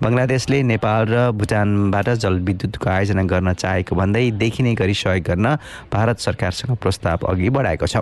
बङ्गलादेशले 0.00 0.62
नेपाल 0.64 1.02
र 1.12 1.30
भुटानबाट 1.36 2.08
जलविद्युतको 2.24 2.90
आयोजना 2.90 3.22
गर्न 3.28 3.52
चाहेको 3.52 3.96
भन्दै 3.96 4.30
देखिने 4.40 4.74
गरी 4.74 4.94
सहयोग 4.94 5.24
गर्न 5.28 5.46
भारत 5.92 6.18
सरकारसँग 6.24 6.76
प्रस्ताव 6.80 7.28
अघि 7.28 7.50
बढाएको 7.52 7.86
छ। 7.86 8.00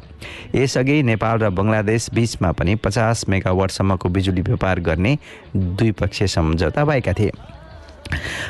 यसअघि 0.55 1.03
नेपाल 1.11 1.39
र 1.43 1.51
बङ्गलादेश 1.51 2.09
बिचमा 2.15 2.53
पनि 2.55 2.75
पचास 2.79 3.25
मेगावाटसम्मको 3.29 4.09
बिजुली 4.15 4.43
व्यापार 4.47 4.81
गर्ने 4.81 5.19
द्विपक्षीय 5.57 6.27
सम्झौता 6.29 6.85
भएका 6.85 7.13
थिए। 7.19 7.54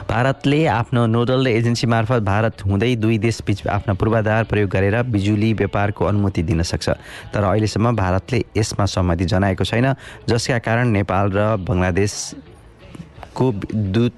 भारतले 0.09 0.67
आफ्नो 0.67 1.07
नोडल 1.07 1.47
एजेन्सी 1.47 1.87
मार्फत 1.87 2.23
भारत 2.23 2.65
हुँदै 2.67 2.95
दुई 2.97 3.19
देशबीच 3.19 3.67
आफ्ना 3.67 3.95
पूर्वाधार 3.95 4.45
प्रयोग 4.51 4.71
गरेर 4.71 5.03
बिजुली 5.09 5.53
व्यापारको 5.55 6.05
अनुमति 6.05 6.43
दिन 6.43 6.63
सक्छ। 6.63 6.89
तर 7.33 7.43
अहिलेसम्म 7.45 7.97
भारतले 7.97 8.45
यसमा 8.57 8.87
सहमति 8.87 9.25
जनाएको 9.25 9.65
छैन 9.65 9.95
जसका 10.29 10.59
कारण 10.59 10.89
नेपाल 10.93 11.31
र 11.33 11.57
बङ्गलादेशको 11.65 13.51
विद्युत 13.53 14.13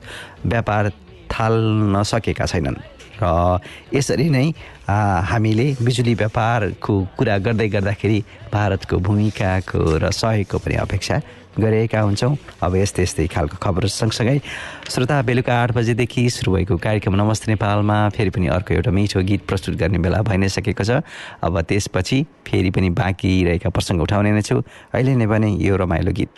व्यापार 0.46 0.90
थाल्न 1.30 2.02
सकेका 2.02 2.46
छैनन्। 2.46 2.76
र 3.16 3.24
यसरी 3.94 4.28
नै 4.28 4.52
हामीले 4.88 5.66
बिजुली 5.80 6.14
व्यापारको 6.14 6.94
कुरा 7.16 7.36
गर्दै 7.44 7.68
गर्दाखेरि 7.68 8.18
भारतको 8.52 8.96
भूमिकाको 8.98 9.80
र 9.96 10.10
सहयोगको 10.12 10.58
पनि 10.58 10.74
अपेक्षा 10.84 11.20
गरिरहेका 11.58 12.00
हुन्छौँ। 12.00 12.36
अब 12.62 12.72
यस्तै 12.76 13.02
यस्तै 13.02 13.26
खालको 13.26 13.56
खबर 13.56 13.86
सँगसँगै। 13.88 14.38
श्रोता 14.88 15.22
बेलुका 15.22 15.52
आठ 15.52 15.70
बजेदेखि 15.72 16.22
सुरु 16.30 16.52
भएको 16.52 16.76
कार्यक्रम 16.76 17.14
नमस्ते 17.16 17.52
नेपालमा 17.52 17.96
फेरि 18.16 18.30
पनि 18.30 18.46
अर्को 18.52 18.75
एउटा 18.75 18.90
मिठो 18.90 19.20
गीत 19.20 19.42
प्रस्तुत 19.48 19.75
गर्ने 19.80 19.98
बेला 19.98 20.20
भइ 20.22 20.36
नै 20.36 20.48
सकेको 20.48 20.84
छ। 20.84 21.00
अब 21.42 21.60
त्यसपछि 21.60 22.18
फेरि 22.46 22.70
पनि 22.70 22.90
बाँकी 22.92 23.32
रहेका 23.44 23.68
प्रसङ्ग 23.72 24.02
उठाउने 24.02 24.32
नै 24.32 24.42
छु। 24.42 24.60
अहिले 24.92 25.16
नै 25.16 25.26
भने 25.26 25.48
यो 25.60 25.76
रमाइलो 25.76 26.12
गीत। 26.12 26.32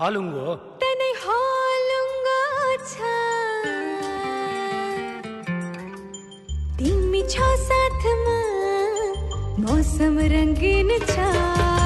हालुङ्गो। 0.00 0.79
छ 7.30 7.48
साथमा 7.64 8.38
मौसम 9.64 10.18
रंगीन 10.32 10.90
छ। 11.12 11.79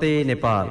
नमस्ते 0.00 0.24
नेपाल। 0.24 0.66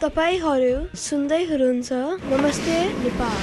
तपाईँहरू 0.00 0.76
सुन्दै 0.96 1.42
हुनुहुन्छ। 1.44 1.92
नमस्ते 2.32 2.76
नेपाल। 3.04 3.36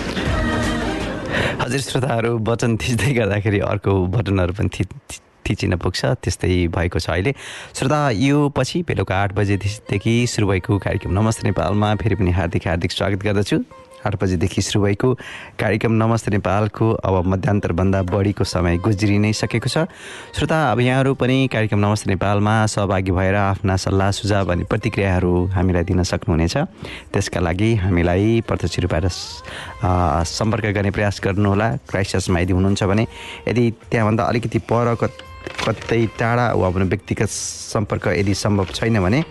हजुर 1.61 1.81
श्रोताहरू 1.85 2.31
बटन 2.41 2.71
थिच्दै 2.81 3.11
गर्दाखेरि 3.13 3.59
अर्को 3.69 3.93
बटनहरू 4.09 4.53
पनि 4.57 4.69
थि 4.73 4.83
थिचिन 5.45 5.77
पुग्छ। 5.77 6.01
त्यस्तै 6.25 6.73
भएको 6.73 6.97
छ 6.97 7.09
अहिले। 7.13 7.31
श्रोता 7.77 7.99
यो 8.17 8.49
पछि 8.49 8.81
बेलुका 8.89 9.15
आठ 9.21 9.37
बजेदेखि 9.37 10.13
सुरु 10.25 10.45
भएको 10.49 10.81
कार्यक्रम 10.81 11.13
नमस्ते 11.13 11.53
नेपालमा। 11.53 11.95
फेरि 12.01 12.15
पनि 12.17 12.31
हार्दिक 12.33 12.65
हार्दिक 12.65 12.91
स्वागत 12.97 13.21
गर्दछु। 13.21 13.61
आठ 14.05 14.15
बजेदेखि 14.21 14.61
सुरु 14.61 14.83
भएको 14.83 15.13
कार्यक्रम 15.57 15.91
नमस्ते 15.97 16.31
नेपालको 16.31 16.91
अब 17.01 17.25
मध्यान्तरभन्दा 17.25 18.01
बढीको 18.05 18.43
समय 18.45 18.77
गुज्री 18.77 19.17
नै 19.17 19.33
सकेको 19.33 19.69
छ। 19.69 19.89
श्रोता 20.37 20.57
अब 20.71 20.79
यहाँहरू 20.79 21.13
पनि 21.17 21.49
कार्यक्रम 21.49 21.79
नमस्ते 21.81 22.09
नेपालमा 22.13 22.53
सहभागी 22.69 23.11
भएर 23.11 23.35
आफ्ना 23.35 23.75
सल्लाह 23.75 24.11
सुझाव 24.13 24.51
अनि 24.51 24.63
प्रतिक्रियाहरू 24.69 25.33
हामीलाई 25.57 25.83
दिन 25.89 26.03
सक्नुहुनेछ। 26.05 26.55
त्यसका 27.09 27.39
लागि 27.41 27.73
हामीलाई 27.81 28.41
प्रत्यक्ष 28.45 28.79
रूपबाट 28.85 29.05
सम्पर्क 30.29 30.65
गर्ने 30.69 30.91
प्रयास 30.93 31.21
गर्नुहोला। 31.25 31.67
क्राइसिसमा 31.89 32.39
यदि 32.39 32.53
हुनुहुन्छ 32.53 32.83
भने 32.85 33.07
यदि 33.49 33.63
त्यहाँभन्दा 33.89 34.23
अलिकति 34.23 34.59
पर 34.69 34.93
कत- 35.65 36.19
टाढा 36.19 36.53
वा 36.53 36.67
आफ्नो 36.67 36.85
व्यक्तिगत 36.85 37.29
सम्पर्क 37.29 38.07
यदि 38.07 38.33
सम्भव 38.33 38.67
छैन 38.75 38.99
भने 39.01 39.23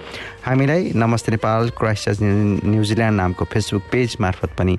हामीलाई 0.44 0.92
Namaste 0.96 1.33
Nepal 1.33 1.70
Christ 1.70 2.09
New Zealand 2.22 3.16
नामको 3.16 3.44
फेसबुक 3.44 3.83
पेज 3.92 4.16
मार्फत 4.20 4.50
पनि 4.59 4.79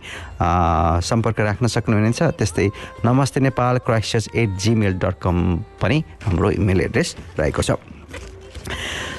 सम्पर्क 1.07 1.39
राख्न 1.39 1.67
सक्नुहुनेछ। 1.67 2.23
त्यस्तै 2.23 2.69
Namaste 3.05 3.39
Nepal 3.39 3.77
Christ 3.77 4.35
at 4.35 4.49
Gmail 4.49 4.93
dot 4.93 5.15
com 5.21 5.59
पनि 5.81 6.03
हाम्रो 6.25 6.51
इमेल 6.51 6.81
एड्रेस 6.81 7.15
रहेको 7.39 7.61
छ। 7.61 7.71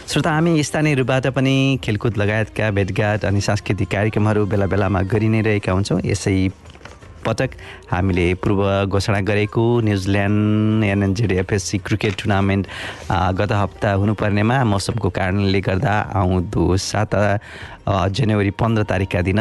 श्रोता 0.09 0.31
हामी 0.31 0.63
स्थानीय 0.63 0.95
रूपबाट 0.95 1.27
पनि 1.27 1.79
खेलकुद 1.85 2.17
लगायतका 2.17 2.71
भेटघाट 2.71 3.25
अनि 3.25 3.41
सांस्कृतिक 3.41 3.89
कार्यक्रमहरू 3.89 4.47
बेला 4.47 4.67
बेलामा 4.67 5.03
गरि 5.03 5.29
नै 5.29 5.41
रहेका 5.43 5.73
हुन्छौँ। 5.73 6.01
यसै 6.05 6.49
पटक 7.27 7.51
हामीले 7.93 8.27
पूर्व 8.43 8.63
घोषणा 8.87 9.21
गरेको 9.31 9.65
New Zealand 9.87 10.85
NNZ 10.85 11.33
FSC 11.33 11.79
cricket 11.87 12.15
tournament 12.23 12.67
गत 13.39 13.53
हप्ता 13.53 13.93
हुनुपर्नेमा 14.01 14.63
मौसमको 14.73 15.09
कारणले 15.19 15.61
गर्दा 15.69 15.95
आउँदो 16.23 16.77
सात 16.91 17.15
जनवरी 18.17 18.51
पन्ध्र 18.61 18.83
तारिकका 18.91 19.21
दिन 19.23 19.41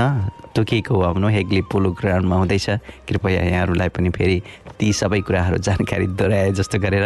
तोकिएको 0.55 0.93
भनौँ 1.13 1.31
हेग्ली 1.31 1.61
पोलो 1.71 1.89
ग्राउन्डमा 1.99 2.35
हुँदैछ। 2.35 2.67
कृपया 3.07 3.41
यहाँहरूलाई 3.43 3.89
पनि 3.91 4.09
फेरि 4.15 4.37
ती 4.79 4.91
सबै 4.93 5.19
कुराहरू 5.27 5.57
जानकारी 5.67 6.07
दोहोऱ्याए 6.15 6.51
जस्तो 6.55 6.79
गरेर 6.79 7.03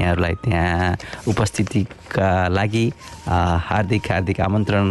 यहाँहरूलाई 0.00 0.34
त्यहाँ 0.44 0.96
उपस्थितिका 1.28 2.28
लागि 2.54 2.86
हार्दिक 3.68 4.10
हार्दिक 4.12 4.40
आमन्त्रण 4.40 4.86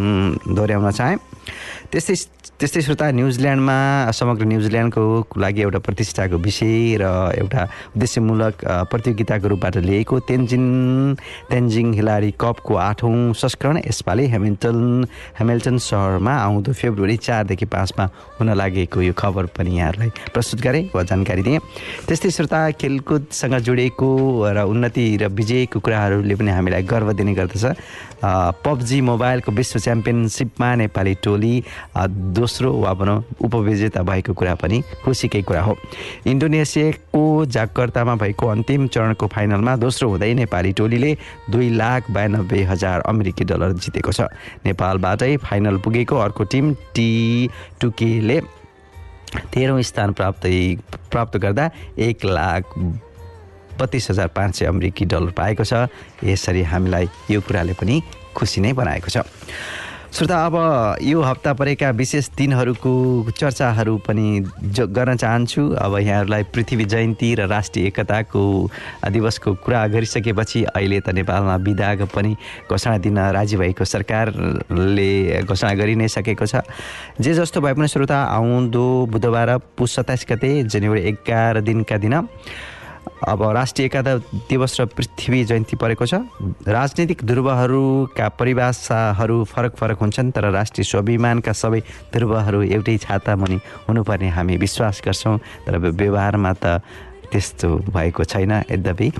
दोहोऱ्याउन 0.55 0.91
चाहेँ। 0.91 1.17
त्यस्तै 1.91 2.15
त्यस्तै 2.41 2.81
श्रोता 2.81 3.05
न्युजिल्यान्डमा 3.17 3.77
समग्र 4.17 4.45
न्युजिल्यान्डको 4.49 5.03
लागि 5.37 5.61
एउटा 5.61 5.79
प्रतिष्ठाको 5.85 6.37
विषय 6.41 6.97
र 7.01 7.05
एउटा 7.37 7.61
उद्देश्यमूलक 7.93 8.55
प्रतियोगिताको 8.91 9.47
रूपबाट 9.53 9.75
लिएको 9.85 10.19
तेन्जिङ 10.29 10.63
तेन्जिङ 11.51 11.93
हिलारी 11.93 12.31
कपको 12.41 12.73
आठौँ 12.89 13.33
संस्करण 13.41 13.77
यसपालि 13.85 14.25
हेमिल्टन 14.33 14.77
हेमिल्टन 15.39 15.77
सहरमा 15.85 16.33
आउँदो 16.45 16.73
फेब्रुअरी 16.81 17.17
चारदेखि 17.17 17.65
पाँचमा 17.69 18.05
हुन 18.41 18.53
लागेको 18.57 19.01
यो 19.01 19.13
खबर 19.21 19.45
पनि 19.57 19.77
यहाँहरूलाई 19.77 20.09
प्रस्तुत 20.33 20.61
गरेँ 20.65 20.83
वा 20.95 21.03
जानकारी 21.13 21.41
दिएँ। 21.45 21.59
त्यस्तै 22.09 22.29
श्रोता 22.37 22.59
खेलकुदसँग 22.81 23.55
जोडिएको 23.69 24.09
र 24.49 24.65
उन्नति 24.65 25.05
र 25.21 25.29
विजयको 25.29 25.77
कुराहरूले 25.77 26.35
पनि 26.41 26.51
हामीलाई 26.57 26.83
गर्व 26.89 27.13
दिने 27.13 27.33
गर्दछ। 27.37 27.65
पबजी 28.65 29.01
मोबाइलको 29.01 29.51
विश्व 29.51 29.79
च्याम्पियनसिपमा 29.79 30.69
नेपाली 30.81 31.13
टोली 31.25 31.53
दोस्रो 32.31 32.71
वा 32.73 32.93
भनौँ 32.93 33.23
उपविजेता 33.43 34.01
भएको 34.03 34.33
कुरा 34.33 34.55
पनि 34.55 34.81
खुसीकै 35.03 35.41
कुरा 35.41 35.61
हो। 35.61 35.75
इन्डोनेसियाको 36.27 37.23
जाकर्तामा 37.45 38.15
भएको 38.15 38.47
अन्तिम 38.47 38.87
चरणको 38.87 39.27
फाइनलमा 39.27 39.75
दोस्रो 39.75 40.09
हुँदै 40.09 40.33
नेपाली 40.39 40.71
टोलीले 40.73 41.11
दुई 41.51 41.69
लाख 41.75 42.11
बयानब्बे 42.11 42.63
हजार 42.63 43.01
अमेरिकी 43.11 43.43
डलर 43.43 43.71
जितेको 43.75 44.11
छ। 44.11 44.31
नेपालबाटै 44.65 45.35
फाइनल 45.43 45.77
पुगेको 45.83 46.15
अर्को 46.17 46.43
टिम 46.47 46.73
टी 46.95 47.11
टुकेले 47.81 48.39
तेह्रौँ 49.51 49.81
स्थान 49.81 50.11
प्राप्त 50.13 50.47
प्राप्त 51.11 51.37
गर्दा 51.37 51.69
एक 51.99 52.25
लाख 52.25 52.77
बत्तिस 53.79 54.09
हजार 54.09 54.27
पाँच 54.35 54.55
सय 54.55 54.65
अमेरिकी 54.65 55.05
डलर 55.05 55.31
पाएको 55.33 55.63
छ। 55.63 55.87
यसरी 56.23 56.63
हामीलाई 56.63 57.09
यो 57.31 57.41
कुराले 57.41 57.73
पनि 57.73 58.01
खुसी 58.35 58.61
नै 58.61 58.73
बनाएको 58.73 59.09
छ। 59.09 59.23
श्रोता 60.11 60.37
अब 60.45 60.55
यो 61.01 61.21
हप्ता 61.21 61.51
परेका 61.55 61.89
विशेष 61.95 62.27
दिनहरूको 62.37 63.31
चर्चाहरू 63.31 63.95
पनि 64.03 64.43
ज 64.59 64.83
गर्न 64.91 65.15
चाहन्छु। 65.15 65.61
अब 65.71 65.97
यहाँहरूलाई 65.97 66.43
पृथ्वी 66.51 66.85
जयन्ती 66.85 67.33
र 67.35 67.47
राष्ट्रिय 67.47 67.87
एकताको 67.87 68.43
दिवसको 69.07 69.53
कुरा 69.63 69.85
गरिसकेपछि 69.87 70.63
अहिले 70.75 70.99
त 70.99 71.15
नेपालमा 71.15 71.55
विधाको 71.63 72.05
पनि 72.11 72.35
घोषणा 72.67 72.97
दिन 72.99 73.19
राजी 73.39 73.57
भएको 73.57 73.85
सरकारले 73.87 75.41
घोषणा 75.47 75.73
गरि 75.79 75.95
नै 75.95 76.07
सकेको 76.11 76.45
छ। 76.45 76.67
जे 77.15 77.33
जस्तो 77.33 77.61
भए 77.63 77.73
पनि 77.73 77.87
श्रोता 77.87 78.19
आउँदो 78.35 78.85
बुधबार 79.07 79.57
पुस 79.79 79.95
सत्ताइस 79.95 80.27
गते 80.27 80.51
जनवरी 80.67 81.01
एघार 81.07 81.61
दिनका 81.63 81.97
दिन 82.03 82.19
अब 83.21 83.41
राष्ट्रिय 83.53 83.85
एकता 83.85 84.15
दिवस 84.49 84.79
र 84.81 84.85
पृथ्वी 84.89 85.43
जयन्ती 85.45 85.75
परेको 85.77 86.05
छ। 86.05 86.25
राजनीतिक 86.65 87.21
ध्रुवहरूका 87.21 88.27
परिभाषाहरू 88.33 89.37
फरक 89.45 89.75
फरक 89.77 89.97
हुन्छन् 90.01 90.31
तर 90.33 90.49
राष्ट्रिय 90.49 90.85
स्वाभिमानका 90.89 91.53
सबै 91.53 91.81
ध्रुवहरू 92.13 92.61
एउटै 92.73 92.97
छाता 92.97 93.35
मुनि 93.37 93.59
हुनुपर्ने 93.85 94.29
हामी 94.33 94.57
विश्वास 94.57 95.01
गर्छौँ। 95.05 95.37
तर 95.65 95.77
व्यवहारमा 95.77 96.53
त 96.53 96.81
त्यस्तो 97.31 97.69
भएको 97.89 98.23
छैन 98.23 98.51
यद्यपि। 98.71 99.11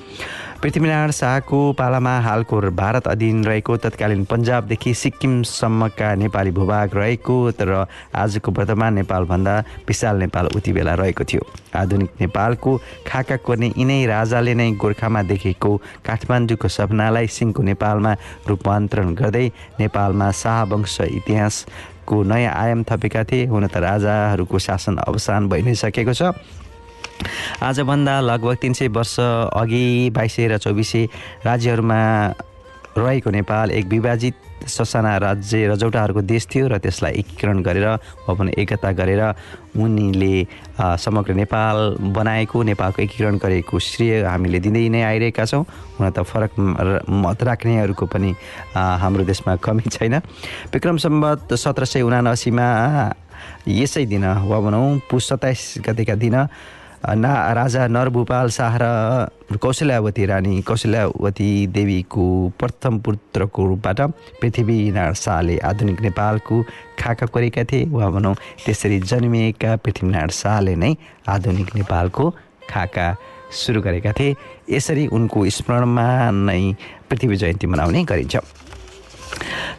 पृथ्वीनारायण 0.62 1.12
शाहको 1.12 1.60
पालामा 1.74 2.13
हालको 2.21 2.60
भारत 2.71 3.08
अधीन 3.08 3.43
रहेको 3.45 3.78
तत्कालीन 3.82 4.24
पन्जाबदेखि 4.30 4.93
सिक्किमसम्मका 4.93 6.13
नेपाली 6.15 6.52
भूभाग 6.52 6.95
रहेको 6.95 7.36
तर 7.58 7.69
आजको 8.13 8.52
वर्तमान 8.52 8.93
नेपालभन्दा 8.93 9.56
विशाल 9.88 10.15
नेपाल 10.19 10.45
उति 10.56 10.71
बेला 10.74 10.93
रहेको 11.02 11.24
थियो। 11.24 11.41
आधुनिक 11.76 12.12
नेपालको 12.21 12.78
खाका 13.08 13.38
कोर्ने 13.41 13.74
यिनै 13.74 14.06
राजाले 14.06 14.54
नै 14.54 14.71
गोर्खामा 14.78 15.21
देखेको 15.26 15.71
काठमाडौँको 16.06 16.67
सपनालाई 16.67 17.28
सिंहको 17.28 17.63
नेपालमा 17.63 18.13
रूपान्तरण 18.47 19.13
गर्दै 19.17 19.47
नेपालमा 19.80 20.32
शाहवंश 20.32 21.00
इतिहासको 21.02 22.24
नयाँ 22.24 22.54
आयाम 22.54 22.84
थपेका 22.86 23.24
थिए। 23.24 23.45
हुन 23.50 23.65
त 23.65 23.82
राजाहरूको 23.82 24.60
शासन 24.60 24.97
अवसान 25.10 25.50
भइ 25.50 25.62
नै 25.65 25.74
सकेको 25.74 26.13
छ। 26.13 26.38
आजभन्दा 27.63 28.19
लगभग 28.21 28.55
तिन 28.62 28.73
सय 28.73 28.88
वर्ष 28.88 29.19
अघि 29.19 30.10
बाइस 30.15 30.36
सय 30.36 30.47
र 30.47 30.57
चौबिस 30.57 30.95
राज्यहरूमा 31.45 31.99
रहेको 32.97 33.29
नेपाल 33.31 33.71
एक 33.71 33.86
विभाजित 33.88 34.36
ससाना 34.67 35.17
राज्य 35.17 35.67
रजौटाहरूको 35.67 36.21
देश 36.21 36.47
थियो 36.51 36.67
र 36.67 36.77
त्यसलाई 36.77 37.23
एकीकरण 37.23 37.62
गरेर 37.63 37.88
वा 38.27 38.34
पनि 38.36 38.51
एकता 38.51 38.91
गरेर 38.91 39.23
उनीले 39.79 40.36
समग्र 40.77 41.34
नेपाल 41.34 41.77
बनाएको 42.12 42.63
नेपालको 42.63 43.01
एकीकरण 43.01 43.38
गरेको 43.39 43.79
श्रेय 43.79 44.27
हामीले 44.27 44.60
दिँदै 44.60 44.89
नै 44.91 45.01
आइरहेका 45.01 45.45
छौँ। 45.45 45.63
हुन 45.97 46.10
त 46.12 46.19
फरक 46.19 46.51
र- 46.60 47.01
मत 47.07 47.39
राख्नेहरूको 47.43 48.05
पनि 48.05 48.36
हाम्रो 48.75 49.23
देशमा 49.23 49.55
कमी 49.55 49.88
छैन। 49.88 50.15
विक्रम 50.75 50.97
सम्बत 50.99 51.53
सत्र 51.55 51.86
सय 51.88 52.01
उनासीमा 52.03 52.67
यसै 53.71 54.05
दिन 54.05 54.25
वा 54.45 54.57
भनौँ 54.60 54.99
पुस 55.10 55.29
सत्ताइस 55.31 55.81
गतेका 55.88 56.15
दिन 56.19 56.36
ना 57.02 57.32
राजा 57.54 57.88
नरभूपाल 57.88 58.50
शाह 58.50 58.78
र 58.82 59.58
कौशल्यावती 59.58 60.26
रानी 60.26 60.62
कौशल्यावती 60.62 61.50
देवीको 61.74 62.26
प्रथम 62.60 63.00
पुत्रको 63.00 63.66
रूपबाट 63.66 64.02
पृथ्वीनारायण 64.42 65.14
शाहले 65.16 65.58
आधुनिक 65.60 66.02
नेपालको 66.02 66.62
खाका 67.00 67.26
कोरेका 67.26 67.64
थिए 67.64 67.90
वा 67.90 68.10
भनौँ 68.10 68.36
त्यसरी 68.66 69.00
जन्मिएका 69.02 69.76
पृथ्वीनारायण 69.78 70.30
शाहले 70.42 70.76
नै 70.76 70.94
आधुनिक 71.28 71.76
नेपालको 71.76 72.30
खाका 72.70 73.08
सुरु 73.52 73.82
गरेका 73.82 74.12
थिए 74.20 74.36
यसरी 74.70 75.08
उनको 75.10 75.50
स्मरणमा 75.58 76.08
नै 76.32 76.62
पृथ्वी 77.10 77.36
जयन्ती 77.36 77.68
मनाउने 77.68 78.04
गरिन्छ 78.06 78.38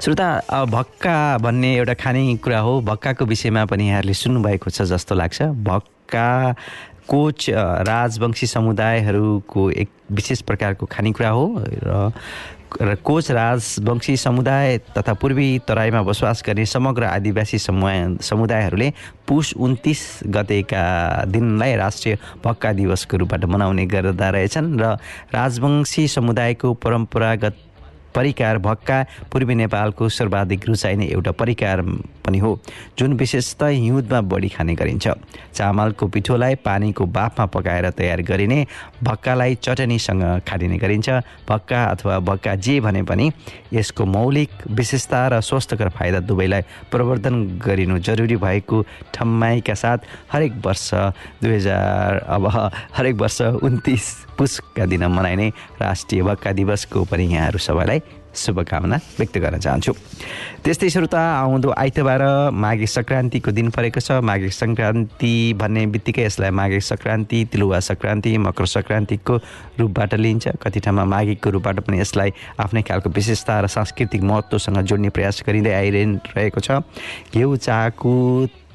श्रोता 0.02 0.64
भक्का 0.66 1.16
भन्ने 1.38 1.74
एउटा 1.76 1.94
खानेकुरा 1.94 2.58
हो 2.58 2.80
भक्काको 2.82 3.24
विषयमा 3.24 3.64
पनि 3.70 3.88
यहाँहरूले 3.88 4.14
सुन्नुभएको 4.16 4.70
छ 4.70 4.82
जस्तो 4.90 5.14
लाग्छ 5.14 5.42
भक्का 5.64 6.28
कोच 7.08 7.50
राजवंशी 7.88 8.46
समुदायहरूको 8.46 9.70
एक 9.72 9.88
विशेष 10.12 10.40
प्रकारको 10.42 10.86
खानेकुरा 10.86 11.28
हो 11.30 11.46
र 11.84 12.12
र 12.80 12.94
कोच 13.04 13.30
राजवंशी 13.30 14.16
समुदाय 14.16 14.78
तथा 14.96 15.12
पूर्वी 15.20 15.48
तराईमा 15.68 16.02
बसोबास 16.02 16.42
गर्ने 16.46 16.64
समग्र 16.66 17.04
आदिवासी 17.04 17.58
समूह 17.58 18.16
समुदायहरूले 18.22 18.88
पुस 19.28 19.52
उन्तिस 19.56 20.00
गतेका 20.26 20.84
दिनलाई 21.28 21.74
राष्ट्रिय 21.76 22.16
भक्का 22.44 22.72
दिवसको 22.72 23.16
रूपबाट 23.16 23.44
मनाउने 23.44 23.86
गर्दा 23.86 24.28
रहेछन् 24.30 24.78
र 24.80 24.96
राजवंशी 25.34 26.06
समुदायको 26.08 26.72
परम्परागत 26.80 27.56
परिकार 28.14 28.58
भक्का 28.58 29.04
पूर्वी 29.32 29.54
नेपालको 29.54 30.08
सर्वाधिक 30.08 30.68
रुचाइने 30.68 31.06
एउटा 31.06 31.32
परिकार 31.32 31.82
पनि 32.24 32.38
हो 32.38 32.58
जुन 32.98 33.12
विशेषतः 33.18 33.66
हिउँदमा 33.66 34.20
बढी 34.20 34.48
खाने 34.48 34.74
गरिन्छ। 34.74 35.08
चामलको 35.54 36.06
पिठोलाई 36.06 36.54
पानीको 36.64 37.06
बाफमा 37.06 37.46
पकाएर 37.46 37.90
तयार 37.90 38.22
गरिने 38.22 38.66
भक्कालाई 39.02 39.54
चटनीसँग 39.62 40.22
खानिने 40.48 40.78
गरिन्छ। 40.78 41.10
भक्का 41.48 41.84
अथवा 41.84 42.18
भक्का 42.20 42.54
जे 42.56 42.78
भने 42.80 43.02
पनि 43.02 43.30
यसको 43.72 44.04
मौलिक 44.06 44.50
विशेषता 44.70 45.26
र 45.28 45.40
स्वास्थ्यकर 45.40 45.88
फाइदा 45.98 46.20
दुवैलाई 46.20 46.62
प्रवर्धन 46.90 47.58
गरिनु 47.58 47.98
जरुरी 47.98 48.36
भएको 48.36 48.82
ठम्माइका 49.14 49.74
साथ 49.74 49.98
हरेक 50.32 50.52
वर्ष 50.66 50.90
दुई 51.42 51.54
हजार 51.54 52.18
अब 52.28 52.46
हरेक 52.96 53.16
वर्ष 53.16 53.40
उन्तिस 53.42 54.06
पुसका 54.42 54.86
दिन 54.90 55.06
मनाइने 55.06 55.48
राष्ट्रिय 55.78 56.22
भक्का 56.26 56.52
दिवसको 56.58 57.04
पनि 57.06 57.24
यहाँहरू 57.30 57.58
सबैलाई 57.62 58.02
शुभकामना 58.34 58.96
व्यक्त 59.18 59.38
गर्न 59.38 59.58
चाहन्छु। 59.60 59.92
त्यस्तै 60.64 60.88
श्रोता 60.90 61.20
आउँदो 61.20 61.70
आइतबार 61.78 62.22
माघे 62.50 62.86
सङ्क्रान्तिको 62.88 63.50
दिन 63.52 63.68
परेको 63.70 64.00
छ। 64.00 64.18
माघे 64.24 64.48
सङ्क्रान्ति 64.50 65.32
भन्ने 65.60 65.86
बित्तिकै 65.86 66.24
यसलाई 66.26 66.50
माघे 66.50 66.80
सङ्क्रान्ति 66.80 67.38
तिलुवा 67.52 67.78
सङ्क्रान्ति 67.92 68.30
मकर 68.42 68.66
सङ्क्रान्तिको 68.66 69.34
रूपबाट 69.78 70.14
लिइन्छ। 70.16 70.56
कति 70.58 70.80
ठाउँमा 70.80 71.04
माघेको 71.04 71.50
रूपबाट 71.54 71.80
पनि 71.86 72.00
यसलाई 72.00 72.30
आफ्नै 72.58 72.82
खालको 72.82 73.10
विशेषता 73.12 73.60
र 73.60 73.66
सांस्कृतिक 73.68 74.22
महत्त्वसँग 74.24 74.80
जोड्ने 74.80 75.10
प्रयास 75.12 75.42
गरिँदै 75.46 75.72
आइरहेको 75.76 76.60
छ। 76.60 76.82
घिउ 77.36 77.56
चाको 77.62 78.14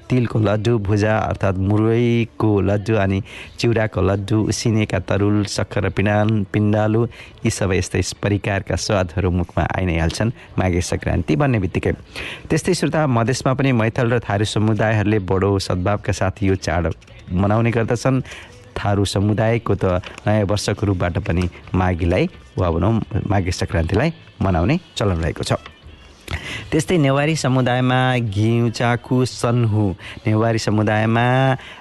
तिलको 0.10 0.39
लड्डु 0.39 0.78
भुजा 0.88 1.17
अर्थात् 1.30 1.58
मुरैको 1.70 2.50
लड्डु 2.62 2.96
अनि 3.04 3.22
चिउराको 3.60 4.02
लड्डु 4.02 4.38
उसिनेका 4.52 5.00
तरुल 5.10 5.43
सक्खर 5.46 5.89
पिँडाल 5.98 6.30
पिण्डालु 6.54 7.02
यी 7.46 7.50
सबै 7.52 7.78
यस्तै 7.78 8.02
परिकारका 8.24 8.76
स्वादहरू 8.76 9.32
मुखमा 9.32 9.63
आइ 9.78 9.86
नै 9.86 9.98
हाल्छन् 10.00 10.32
माघे 10.60 10.82
सङ्क्रान्ति 10.82 11.36
भन्ने 11.36 11.60
बित्तिकै। 11.60 11.93
त्यस्तै 12.50 12.74
श्रोता 12.80 13.08
मधेसमा 13.08 13.54
पनि 13.60 13.72
मैथल 13.82 14.08
र 14.13 14.20
थारू 14.24 14.46
समुदायहरूले 14.56 15.20
बडो 15.30 15.50
सद्भावका 15.67 16.13
साथ 16.20 16.43
यो 16.43 16.56
चाड 16.56 16.93
मनाउने 17.32 17.72
गर्दछन्। 17.72 18.22
थारू 18.78 19.06
समुदायको 19.06 19.74
त 19.76 19.86
नयाँ 20.26 20.46
वर्षको 20.46 20.86
रूपबाट 20.86 21.17
पनि 21.28 21.43
माघीलाई 21.74 22.30
वा 22.58 22.67
भनौँ 22.72 22.93
माघे 23.28 23.52
सङ्क्रान्तिलाई 23.52 24.10
मनाउने 24.41 24.76
चलन 24.98 25.17
रहेको 25.26 25.43
छ। 25.43 25.77
त्यस्तै 26.72 26.98
नेवारी 26.98 27.36
समुदायमा 27.36 28.00
घिउ 28.20 28.70
चाकु 28.76 29.26
सन्हु। 29.26 29.86
नेवारी 30.28 30.60
समुदायमा 30.60 31.26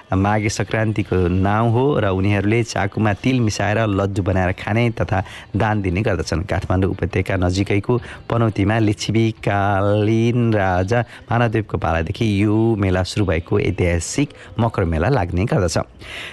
माघे 0.07 0.49
सङ्क्रान्तिको 0.49 1.17
नाउँ 1.27 1.71
हो 1.71 1.83
र 1.99 2.05
उनीहरूले 2.15 2.63
चाकुमा 2.63 3.11
तिल 3.19 3.39
मिसाएर 3.43 3.79
लड्डु 3.91 4.21
बनाएर 4.23 4.51
खाने 4.55 4.83
तथा 4.95 5.19
दान 5.51 5.81
दिने 5.83 6.01
गर्दछन्। 6.07 6.47
काठमाडौँ 6.47 6.91
उपत्यका 6.95 7.35
नजिकैको 7.43 7.93
पनौतीमा 8.29 8.77
लिच्छिवीकालीन 8.87 10.39
राजा 10.53 10.99
मानवदेवको 11.27 11.77
पालादेखि 11.77 12.25
यो 12.43 12.55
मेला 12.79 13.03
सुरु 13.03 13.25
भएको 13.27 13.59
ऐतिहासिक 13.59 14.29
मकर 14.59 14.83
मेला 14.87 15.09
लाग्ने 15.11 15.43
गर्दछ। 15.43 15.77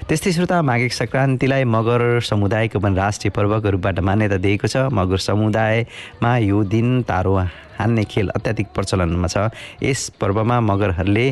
त्यस्तै 0.06 0.30
श्रोता 0.38 0.62
माघे 0.62 0.88
सङ्क्रान्तिलाई 0.94 1.64
मगर 1.66 2.22
समुदायको 2.22 2.78
पनि 2.78 2.94
राष्ट्रिय 2.94 3.30
पर्वको 3.34 3.68
रूपबाट 3.74 3.98
मान्यता 4.06 4.38
दिएको 4.38 4.66
छ। 4.70 4.86
मगर 4.94 5.18
समुदायमा 5.18 6.32
यो 6.46 6.62
दिन 6.70 7.02
तारो 7.10 7.34
हान्ने 7.78 8.04
खेल 8.04 8.28
अत्याधिक 8.30 8.66
प्रचलनमा 8.74 9.28
छ। 9.28 9.48
यस 9.82 10.08
पर्वमा 10.20 10.60
मगरहरूले 10.62 11.26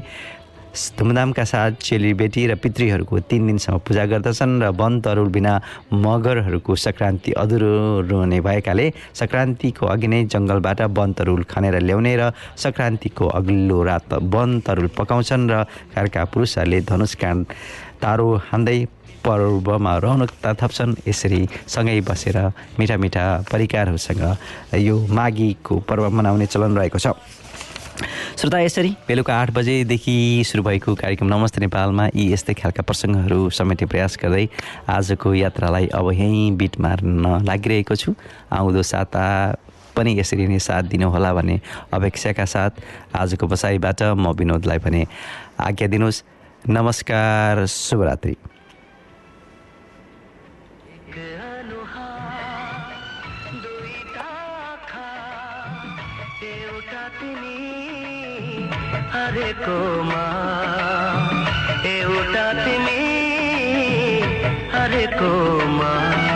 धुमधामका 0.72 1.44
साथ 1.44 1.72
चेलीबेटी 1.84 2.46
र 2.46 2.54
पितृहरूको 2.56 3.18
तिन 3.28 3.46
दिनसम्म 3.46 3.78
पूजा 3.84 4.04
गर्दछन् 4.08 4.62
र 4.62 4.68
वन 4.72 5.00
तरुल 5.04 5.28
बिना 5.28 5.52
मगरहरूको 5.92 6.76
सङ्क्रान्ति 6.76 7.32
अधुरो 7.36 7.72
रहने 8.08 8.40
भएकाले 8.40 8.86
सङ्क्रान्तिको 9.12 9.86
अघि 9.86 10.08
नै 10.08 10.24
जङ्गलबाट 10.32 10.80
वन 10.96 11.12
तरुल 11.12 11.42
खनेर 11.44 11.76
ल्याउने 11.82 12.14
र 12.16 12.32
सङ्क्रान्तिको 12.56 13.28
अघिल्लो 13.30 13.82
रात 13.84 14.12
वन 14.32 14.60
तरुल 14.64 14.88
पकाउँछन् 14.96 15.48
र 15.50 15.64
घरका 15.92 16.24
पुरुषहरूले 16.32 16.80
धनुष 16.88 17.14
काँड 17.20 17.44
तारो 18.00 18.28
हान्दै 18.48 18.78
पर्वमा 19.24 19.96
रौनकता 20.04 20.52
थप्छन् 20.60 20.94
यसरी 21.08 21.40
सँगै 21.68 22.00
बसेर 22.08 22.38
मिठा 22.78 22.96
मिठा 22.96 23.24
परिकारहरूसँग 23.52 24.22
यो 24.78 24.96
माघीको 25.10 25.78
पर्व 25.88 26.10
मनाउने 26.10 26.46
चलन 26.46 26.76
रहेको 26.78 26.98
छ। 26.98 27.14
श्रोता 28.38 28.58
यसरी 28.60 28.90
बेलुका 29.08 29.34
आठ 29.40 29.50
बजेदेखि 29.54 30.42
सुरु 30.48 30.62
भएको 30.64 30.94
कार्यक्रम 30.94 31.28
नमस्ते 31.28 31.60
नेपालमा 31.60 32.06
यी 32.16 32.32
यस्तै 32.32 32.54
खालका 32.58 32.82
प्रसङ्गहरू 32.82 33.50
समेट्ने 33.52 33.86
प्रयास 33.86 34.16
गर्दै 34.22 34.48
आजको 34.88 35.34
यात्रालाई 35.34 35.86
अब 35.94 36.10
यहीँ 36.12 36.50
बिट 36.56 36.80
मार्न 36.80 37.44
लागिरहेको 37.46 37.94
छु। 37.94 38.14
आउँदो 38.50 38.82
साता 38.82 39.24
पनि 39.96 40.18
यसरी 40.18 40.46
नै 40.48 40.58
साथ 40.58 40.82
दिनुहोला 40.88 41.32
भन्ने 41.36 41.60
अपेक्षाका 41.92 42.44
साथ 42.48 42.80
आजको 43.14 43.46
बसाइबाट 43.46 44.02
म 44.16 44.32
विनोदलाई 44.34 44.78
भने 44.80 45.06
आज्ञा 45.60 45.86
दिनुहोस्। 45.92 46.24
नमस्कार 46.68 47.66
शुभरात्रि। 47.68 48.34
एउटा 56.44 57.08
तिमी 57.20 57.56
हरेकोमा 59.12 60.24
एउटा 61.86 62.46
तिमी 62.64 63.00
हरेकोमा 64.74 65.92
एकै 66.12 66.31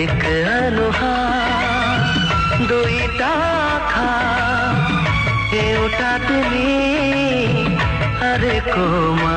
एक 0.00 0.24
अनुहार 0.50 1.98
दुईटा 2.68 3.32
आँखा 3.46 4.12
एउटा 5.56 6.12
तिमी 6.26 6.72
हरेकोमा 8.20 9.34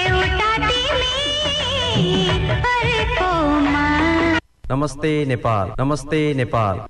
एउटा 0.00 0.50
तिमी 0.66 1.16
अर्कोमा 2.72 3.86
नमस्ते 4.70 5.12
नेपाल 5.32 5.74
नमस्ते 5.80 6.22
नेपाल। 6.42 6.87